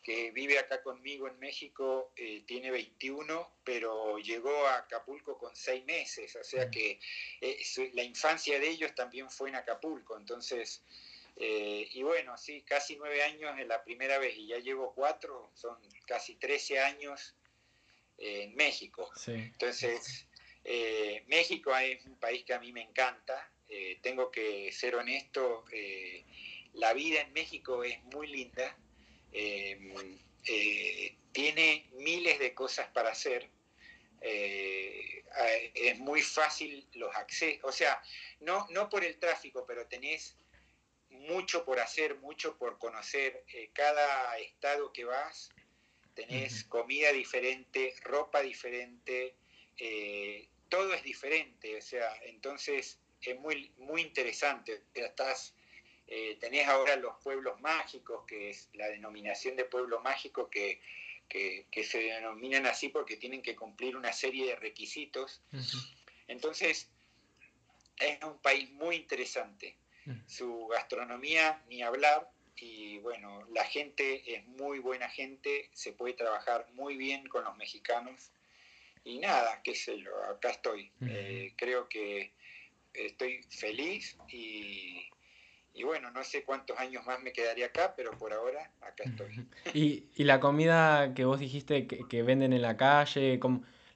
que 0.03 0.31
vive 0.31 0.59
acá 0.59 0.83
conmigo 0.83 1.27
en 1.29 1.39
México, 1.39 2.11
eh, 2.17 2.43
tiene 2.45 2.69
21, 2.71 3.53
pero 3.63 4.19
llegó 4.19 4.67
a 4.67 4.79
Acapulco 4.79 5.37
con 5.37 5.55
6 5.55 5.85
meses, 5.85 6.35
o 6.35 6.43
sea 6.43 6.69
que 6.69 6.99
eh, 7.39 7.63
la 7.93 8.03
infancia 8.03 8.59
de 8.59 8.67
ellos 8.67 8.93
también 8.95 9.31
fue 9.31 9.49
en 9.49 9.55
Acapulco, 9.55 10.17
entonces, 10.17 10.83
eh, 11.37 11.87
y 11.89 12.03
bueno, 12.03 12.37
sí, 12.37 12.63
casi 12.63 12.97
9 12.97 13.23
años 13.23 13.57
en 13.57 13.69
la 13.69 13.81
primera 13.83 14.19
vez 14.19 14.37
y 14.37 14.47
ya 14.47 14.59
llevo 14.59 14.93
4, 14.93 15.51
son 15.53 15.77
casi 16.05 16.35
13 16.35 16.79
años 16.79 17.35
en 18.17 18.53
México. 18.55 19.09
Entonces, 19.25 20.27
México 21.27 21.75
es 21.77 22.05
un 22.05 22.19
país 22.19 22.43
que 22.43 22.53
a 22.53 22.59
mí 22.59 22.73
me 22.73 22.81
encanta, 22.81 23.51
tengo 24.01 24.29
que 24.29 24.71
ser 24.71 24.95
honesto, 24.95 25.63
la 26.73 26.93
vida 26.93 27.21
en 27.21 27.33
México 27.33 27.83
es 27.83 28.03
muy 28.03 28.27
linda 28.27 28.77
Em, 29.33 30.19
eh, 30.47 31.15
tiene 31.31 31.89
miles 31.93 32.37
de 32.39 32.53
cosas 32.53 32.87
para 32.89 33.11
hacer. 33.11 33.49
Eh, 34.21 35.23
es 35.73 35.97
muy 35.97 36.21
fácil 36.21 36.87
los 36.93 37.13
accesos, 37.15 37.61
o 37.63 37.71
sea, 37.71 38.01
no, 38.39 38.67
no 38.69 38.87
por 38.87 39.03
el 39.03 39.17
tráfico, 39.17 39.65
pero 39.67 39.87
tenés 39.87 40.37
mucho 41.09 41.65
por 41.65 41.79
hacer, 41.79 42.15
mucho 42.19 42.57
por 42.57 42.77
conocer. 42.77 43.43
Eh, 43.47 43.71
cada 43.73 44.37
estado 44.37 44.93
que 44.93 45.05
vas, 45.05 45.49
tenés 46.13 46.63
comida 46.65 47.11
diferente, 47.11 47.95
ropa 48.01 48.41
diferente, 48.41 49.35
todo 50.69 50.93
es 50.93 51.03
diferente, 51.03 51.75
o 51.75 51.81
sea, 51.81 52.15
entonces 52.25 52.99
es 53.21 53.39
muy, 53.39 53.71
muy 53.77 54.01
interesante. 54.01 54.83
Estás 54.93 55.55
eh, 56.07 56.37
tenés 56.39 56.67
ahora 56.67 56.95
los 56.95 57.15
pueblos 57.23 57.59
mágicos, 57.61 58.25
que 58.27 58.49
es 58.49 58.69
la 58.73 58.87
denominación 58.87 59.55
de 59.55 59.65
pueblo 59.65 60.01
mágico 60.01 60.49
que, 60.49 60.81
se 61.29 61.97
denominan 61.97 62.67
así 62.67 62.89
porque 62.89 63.17
tienen 63.17 63.41
que 63.41 63.55
cumplir 63.55 63.95
una 63.97 64.13
serie 64.13 64.45
de 64.45 64.55
requisitos. 64.55 65.41
Entonces, 66.27 66.89
es 67.99 68.23
un 68.23 68.37
país 68.39 68.69
muy 68.71 68.97
interesante. 68.97 69.77
Su 70.27 70.67
gastronomía, 70.67 71.63
ni 71.69 71.81
hablar, 71.81 72.29
y 72.55 72.99
bueno, 72.99 73.45
la 73.51 73.65
gente 73.65 74.35
es 74.35 74.45
muy 74.45 74.79
buena 74.79 75.09
gente, 75.09 75.69
se 75.73 75.93
puede 75.93 76.13
trabajar 76.13 76.67
muy 76.73 76.97
bien 76.97 77.27
con 77.27 77.43
los 77.43 77.55
mexicanos. 77.57 78.31
Y 79.03 79.19
nada, 79.19 79.61
qué 79.63 79.75
sé 79.75 79.99
yo, 79.99 80.11
acá 80.25 80.51
estoy. 80.51 80.91
Eh, 81.01 81.53
creo 81.57 81.89
que 81.89 82.33
estoy 82.93 83.43
feliz 83.43 84.17
y, 84.29 85.09
y 85.73 85.83
bueno, 85.83 86.11
no 86.11 86.23
sé 86.23 86.43
cuántos 86.43 86.77
años 86.79 87.05
más 87.05 87.19
me 87.21 87.33
quedaría 87.33 87.67
acá, 87.67 87.95
pero 87.95 88.11
por 88.17 88.31
ahora 88.31 88.71
acá 88.81 89.03
estoy. 89.05 89.47
¿Y, 89.73 90.05
y 90.15 90.23
la 90.23 90.39
comida 90.39 91.13
que 91.15 91.25
vos 91.25 91.39
dijiste 91.39 91.87
que, 91.87 92.07
que 92.07 92.21
venden 92.21 92.53
en 92.53 92.61
la 92.61 92.77
calle, 92.77 93.39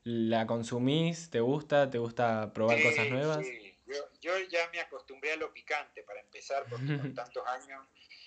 ¿la 0.04 0.48
consumís? 0.48 1.30
¿Te 1.30 1.40
gusta? 1.40 1.90
¿Te 1.90 2.00
gusta 2.00 2.52
probar 2.54 2.82
cosas 2.82 3.10
nuevas? 3.10 3.46
Sí. 3.46 3.74
Yo, 3.86 3.96
yo, 4.20 4.38
ya 4.50 4.70
me 4.74 4.82
acostumbré 4.82 5.32
a 5.32 5.38
lo 5.38 5.54
picante 5.54 6.04
para 6.04 6.20
empezar, 6.20 6.66
porque 6.70 6.98
con 6.98 7.13
tantos 7.13 7.46
años. 7.48 7.86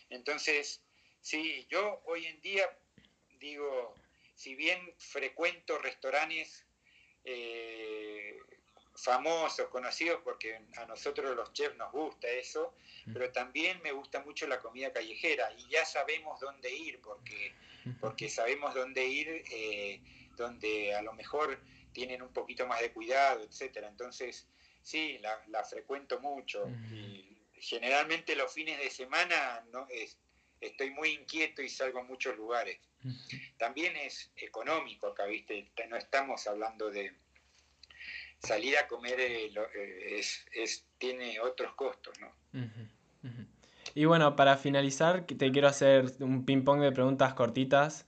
Entonces, 0.08 0.82
sí, 1.20 1.66
yo 1.68 2.02
hoy 2.06 2.24
en 2.26 2.40
día 2.40 2.64
digo, 3.38 3.94
si 4.34 4.54
bien 4.54 4.94
frecuento 4.96 5.76
restaurantes 5.78 6.64
eh, 7.24 8.38
famosos, 9.02 9.68
conocidos, 9.68 10.20
porque 10.22 10.60
a 10.76 10.84
nosotros 10.86 11.34
los 11.34 11.52
chefs 11.52 11.76
nos 11.76 11.90
gusta 11.92 12.28
eso, 12.28 12.74
pero 13.12 13.30
también 13.32 13.80
me 13.82 13.92
gusta 13.92 14.20
mucho 14.20 14.46
la 14.46 14.58
comida 14.58 14.92
callejera 14.92 15.52
y 15.52 15.68
ya 15.68 15.84
sabemos 15.84 16.38
dónde 16.40 16.74
ir, 16.74 17.00
porque, 17.00 17.52
porque 18.00 18.28
sabemos 18.28 18.74
dónde 18.74 19.06
ir, 19.06 19.44
eh, 19.50 20.00
donde 20.36 20.94
a 20.94 21.02
lo 21.02 21.12
mejor 21.12 21.60
tienen 21.92 22.22
un 22.22 22.32
poquito 22.32 22.66
más 22.66 22.80
de 22.80 22.92
cuidado, 22.92 23.42
etcétera. 23.42 23.88
Entonces, 23.88 24.46
sí, 24.82 25.18
la, 25.18 25.42
la 25.48 25.64
frecuento 25.64 26.20
mucho 26.20 26.68
y 26.92 27.36
generalmente 27.60 28.34
los 28.36 28.52
fines 28.52 28.78
de 28.78 28.90
semana 28.90 29.64
no 29.72 29.86
es, 29.88 30.18
estoy 30.60 30.90
muy 30.90 31.10
inquieto 31.10 31.62
y 31.62 31.68
salgo 31.68 32.00
a 32.00 32.04
muchos 32.04 32.36
lugares. 32.36 32.78
También 33.56 33.96
es 33.96 34.30
económico 34.36 35.08
acá, 35.08 35.24
¿viste? 35.24 35.70
No 35.88 35.96
estamos 35.96 36.46
hablando 36.46 36.90
de 36.90 37.14
salir 38.42 38.76
a 38.78 38.86
comer, 38.88 39.20
eh, 39.20 39.46
eh, 39.46 40.18
es, 40.18 40.44
es, 40.52 40.86
tiene 40.98 41.40
otros 41.40 41.74
costos, 41.74 42.18
¿no? 42.20 42.32
Y 43.94 44.04
bueno, 44.04 44.36
para 44.36 44.56
finalizar, 44.56 45.26
te 45.26 45.52
quiero 45.52 45.68
hacer 45.68 46.06
un 46.20 46.44
ping-pong 46.44 46.80
de 46.80 46.92
preguntas 46.92 47.34
cortitas 47.34 48.06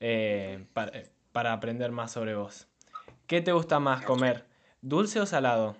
eh, 0.00 0.64
para, 0.72 1.04
para, 1.32 1.52
aprender 1.52 1.90
más 1.90 2.12
sobre 2.12 2.34
vos. 2.34 2.66
¿Qué 3.26 3.40
te 3.40 3.52
gusta 3.52 3.78
más 3.78 4.04
comer, 4.04 4.46
dulce 4.80 5.20
o 5.20 5.26
salado? 5.26 5.76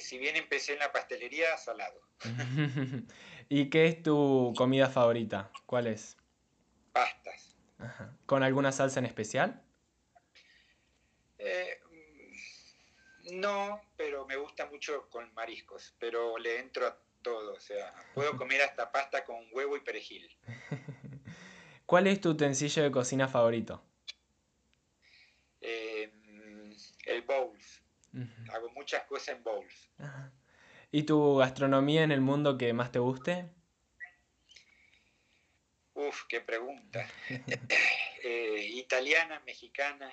si 0.00 0.18
bien 0.18 0.34
empecé 0.34 0.72
en 0.72 0.80
la 0.80 0.90
pastelería, 0.90 1.56
salado. 1.56 2.00
¿Y 3.48 3.70
qué 3.70 3.86
es 3.86 4.02
tu 4.02 4.52
comida 4.56 4.88
favorita? 4.88 5.52
¿Cuál 5.66 5.86
es? 5.86 6.16
Pastas. 6.92 7.54
Ajá. 7.78 8.16
¿Con 8.26 8.42
alguna 8.42 8.72
salsa 8.72 8.98
en 8.98 9.06
especial? 9.06 9.62
Eh, 11.42 11.80
no, 13.32 13.80
pero 13.96 14.26
me 14.26 14.36
gusta 14.36 14.66
mucho 14.66 15.08
con 15.10 15.32
mariscos, 15.34 15.94
pero 15.98 16.38
le 16.38 16.58
entro 16.58 16.86
a 16.86 16.96
todo, 17.22 17.54
o 17.54 17.60
sea, 17.60 17.94
puedo 18.14 18.36
comer 18.36 18.62
hasta 18.62 18.90
pasta 18.90 19.24
con 19.24 19.36
huevo 19.52 19.76
y 19.76 19.80
perejil. 19.80 20.30
¿Cuál 21.86 22.06
es 22.06 22.20
tu 22.20 22.30
utensilio 22.30 22.84
de 22.84 22.90
cocina 22.90 23.26
favorito? 23.28 23.82
Eh, 25.60 26.10
el 27.06 27.22
bowls. 27.22 27.82
Uh 28.12 28.18
-huh. 28.18 28.54
Hago 28.54 28.70
muchas 28.70 29.04
cosas 29.04 29.36
en 29.36 29.42
bowls. 29.42 29.90
¿Y 30.92 31.02
tu 31.04 31.36
gastronomía 31.36 32.02
en 32.02 32.12
el 32.12 32.20
mundo 32.20 32.58
que 32.58 32.72
más 32.72 32.90
te 32.92 32.98
guste? 32.98 33.50
Uf, 35.94 36.24
qué 36.28 36.40
pregunta. 36.40 37.06
eh, 38.24 38.70
italiana, 38.74 39.40
mexicana, 39.40 40.10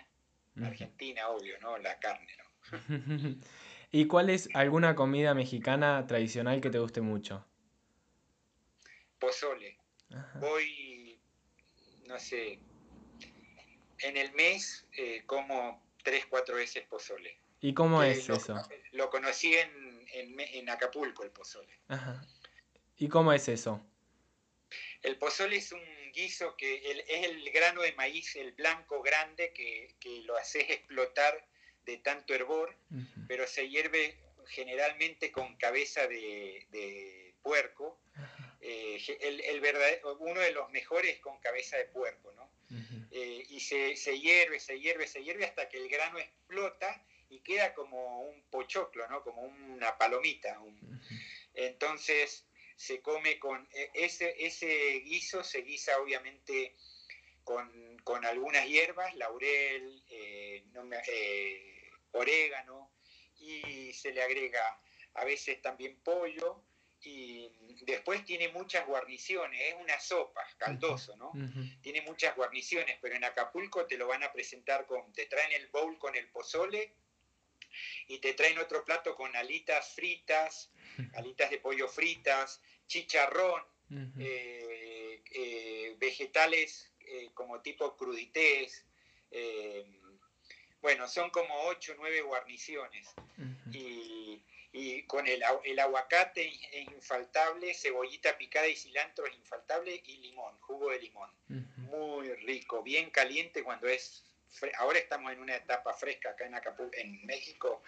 argentina, 0.62 1.30
obvio, 1.30 1.60
¿no? 1.60 1.78
La 1.78 2.00
carne, 2.00 2.36
¿no? 2.38 2.47
¿Y 3.92 4.08
cuál 4.08 4.30
es 4.30 4.50
alguna 4.54 4.96
comida 4.96 5.34
mexicana 5.34 6.06
tradicional 6.08 6.60
que 6.62 6.70
te 6.70 6.80
guste 6.80 7.02
mucho? 7.02 7.46
Pozole. 9.20 9.78
Ajá. 10.14 10.40
Voy, 10.40 11.20
no 12.06 12.20
sé, 12.20 12.60
en 14.00 14.18
el 14.18 14.32
mes 14.34 14.86
eh, 14.98 15.24
como 15.26 15.84
tres, 16.04 16.26
cuatro 16.28 16.56
veces 16.56 16.84
pozole. 16.88 17.38
¿Y 17.60 17.74
cómo 17.74 18.04
Eh, 18.04 18.12
es 18.12 18.28
lo, 18.28 18.36
eso? 18.36 18.56
Lo 18.92 19.10
conocí 19.10 19.56
en, 19.56 20.06
en, 20.14 20.40
en 20.40 20.70
Acapulco, 20.70 21.24
el 21.24 21.32
pozole. 21.32 21.80
Ajá. 21.88 22.22
¿Y 22.98 23.08
cómo 23.08 23.34
es 23.34 23.48
eso? 23.48 23.82
El 25.02 25.18
pozole 25.18 25.58
es 25.58 25.72
un 25.72 25.82
guiso 26.14 26.56
que 26.58 26.92
el, 26.92 27.00
es 27.02 27.28
el 27.28 27.52
grano 27.52 27.82
de 27.82 27.94
maíz, 27.94 28.36
el 28.36 28.52
blanco 28.52 29.02
grande, 29.02 29.54
que, 29.54 29.96
que 30.00 30.22
lo 30.24 30.36
haces 30.38 30.70
explotar 30.70 31.48
de 31.88 31.98
tanto 31.98 32.36
hervor, 32.36 32.76
uh 32.92 32.96
-huh. 32.96 33.26
pero 33.28 33.48
se 33.48 33.68
hierve 33.70 34.20
generalmente 34.48 35.32
con 35.32 35.56
cabeza 35.56 36.06
de, 36.08 36.68
de 36.70 37.34
puerco. 37.42 38.00
Uh 38.16 38.20
-huh. 38.20 38.58
eh, 38.62 39.18
el, 39.22 39.40
el 39.42 39.60
verdadero, 39.62 40.18
uno 40.18 40.42
de 40.42 40.52
los 40.52 40.70
mejores 40.70 41.18
con 41.20 41.40
cabeza 41.40 41.78
de 41.78 41.86
puerco, 41.86 42.34
¿no? 42.34 42.44
Uh 42.70 42.76
-huh. 42.76 43.08
eh, 43.12 43.44
y 43.50 43.60
se, 43.62 43.96
se 43.96 44.20
hierve, 44.20 44.60
se 44.60 44.80
hierve, 44.80 45.08
se 45.08 45.24
hierve 45.24 45.46
hasta 45.46 45.70
que 45.70 45.78
el 45.78 45.88
grano 45.88 46.20
explota 46.20 46.90
y 47.30 47.40
queda 47.40 47.74
como 47.74 48.22
un 48.22 48.42
pochoclo, 48.50 49.08
¿no? 49.08 49.24
Como 49.24 49.42
una 49.42 49.98
palomita. 49.98 50.60
Un... 50.60 51.02
Entonces 51.54 52.46
se 52.76 53.02
come 53.02 53.40
con 53.40 53.68
e, 53.72 53.90
ese, 53.94 54.36
ese 54.46 55.00
guiso, 55.06 55.44
se 55.44 55.62
guisa 55.62 56.00
obviamente 56.00 56.76
con, 57.44 57.98
con 58.04 58.26
algunas 58.26 58.68
hierbas, 58.68 59.16
laurel, 59.16 60.04
eh, 60.10 60.64
no 60.74 60.84
me, 60.84 60.98
eh, 61.08 61.77
orégano, 62.18 62.92
y 63.40 63.94
se 63.94 64.12
le 64.12 64.22
agrega 64.22 64.80
a 65.14 65.26
veces 65.26 65.62
también 65.62 66.00
pollo, 66.02 66.64
y 67.02 67.50
después 67.86 68.26
tiene 68.26 68.50
muchas 68.50 68.86
guarniciones, 68.88 69.62
es 69.62 69.76
una 69.80 70.00
sopa, 70.00 70.44
caldoso, 70.58 71.16
¿no? 71.16 71.30
Uh 71.30 71.38
-huh. 71.38 71.82
Tiene 71.82 72.02
muchas 72.02 72.36
guarniciones, 72.36 72.98
pero 73.02 73.16
en 73.16 73.24
Acapulco 73.24 73.86
te 73.86 73.98
lo 73.98 74.08
van 74.08 74.24
a 74.24 74.32
presentar 74.34 74.86
con, 74.88 75.14
te 75.14 75.28
traen 75.28 75.52
el 75.52 75.68
bowl 75.68 75.98
con 76.00 76.16
el 76.16 76.28
pozole, 76.30 76.94
y 78.08 78.20
te 78.20 78.34
traen 78.34 78.58
otro 78.58 78.84
plato 78.84 79.16
con 79.16 79.36
alitas 79.36 79.94
fritas, 79.94 80.72
alitas 81.16 81.50
de 81.52 81.60
pollo 81.60 81.88
fritas, 81.88 82.62
chicharrón, 82.88 83.62
uh 83.90 83.96
-huh. 83.96 84.14
eh, 84.20 85.22
eh, 85.32 85.96
vegetales 85.98 86.92
eh, 87.00 87.30
como 87.34 87.62
tipo 87.62 87.96
crudités. 87.96 88.84
Bueno, 90.82 91.08
son 91.08 91.30
como 91.30 91.54
8 91.66 91.94
o 91.94 91.96
9 91.98 92.22
guarniciones. 92.22 93.08
Uh 93.38 93.42
-huh. 93.42 93.76
y, 93.76 94.44
y, 94.72 95.04
con 95.04 95.28
el, 95.28 95.44
el, 95.64 95.80
aguacate 95.80 96.48
es 96.72 96.88
infaltable, 96.92 97.74
cebollita 97.74 98.38
picada 98.38 98.68
y 98.68 98.76
cilantro 98.76 99.26
es 99.26 99.36
infaltable, 99.36 100.02
y 100.06 100.18
limón, 100.18 100.56
jugo 100.60 100.90
de 100.92 101.00
limón. 101.00 101.30
Uh 101.50 101.54
-huh. 101.54 101.78
Muy 101.78 102.34
rico, 102.46 102.84
bien 102.84 103.10
caliente 103.10 103.64
cuando 103.64 103.88
es 103.88 104.24
ahora 104.80 105.00
estamos 105.00 105.32
en 105.32 105.40
una 105.40 105.56
etapa 105.56 105.94
fresca 105.94 106.30
acá 106.30 106.46
en 106.46 106.56
Acapulco, 106.56 106.92
en 106.98 107.26
México, 107.26 107.84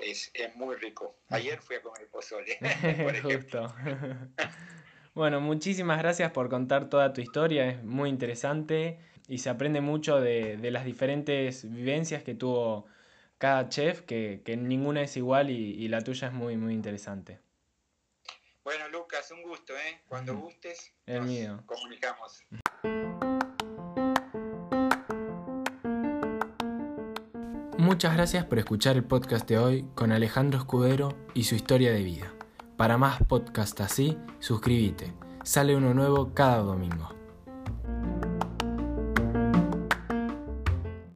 es, 0.00 0.30
es 0.34 0.54
muy 0.54 0.76
rico. 0.76 1.16
Ayer 1.30 1.60
fui 1.60 1.76
a 1.76 1.82
comer 1.82 2.06
pozole, 2.08 2.58
por 3.02 3.14
ejemplo. 3.14 3.74
bueno, 5.14 5.40
muchísimas 5.40 5.98
gracias 5.98 6.30
por 6.32 6.48
contar 6.48 6.88
toda 6.88 7.12
tu 7.12 7.20
historia, 7.20 7.68
es 7.68 7.82
muy 7.82 8.08
interesante 8.08 8.98
y 9.28 9.38
se 9.38 9.50
aprende 9.50 9.80
mucho 9.80 10.20
de, 10.20 10.56
de 10.56 10.70
las 10.70 10.84
diferentes 10.84 11.70
vivencias 11.70 12.22
que 12.22 12.34
tuvo 12.34 12.86
cada 13.38 13.68
chef, 13.68 14.02
que, 14.02 14.42
que 14.44 14.56
ninguna 14.56 15.02
es 15.02 15.16
igual 15.16 15.50
y, 15.50 15.54
y, 15.74 15.88
la 15.88 16.00
tuya 16.00 16.28
es 16.28 16.32
muy, 16.32 16.56
muy 16.56 16.74
interesante. 16.74 17.40
Bueno, 18.64 18.88
Lucas, 18.88 19.30
un 19.32 19.42
gusto, 19.42 19.72
¿eh? 19.76 20.00
Cuando 20.08 20.36
gustes, 20.36 20.94
El 21.06 21.18
nos 21.22 21.26
mío. 21.26 21.62
comunicamos. 21.66 22.44
Muchas 27.78 28.14
gracias 28.14 28.44
por 28.44 28.58
escuchar 28.58 28.96
el 28.96 29.04
podcast 29.04 29.48
de 29.48 29.58
hoy 29.58 29.84
con 29.94 30.12
Alejandro 30.12 30.60
Escudero 30.60 31.16
y 31.34 31.44
su 31.44 31.56
historia 31.56 31.92
de 31.92 32.02
vida. 32.02 32.32
Para 32.76 32.96
más 32.96 33.22
podcasts 33.24 33.80
así, 33.80 34.16
suscríbete. 34.38 35.12
Sale 35.42 35.74
uno 35.74 35.92
nuevo 35.94 36.32
cada 36.32 36.58
domingo. 36.58 37.21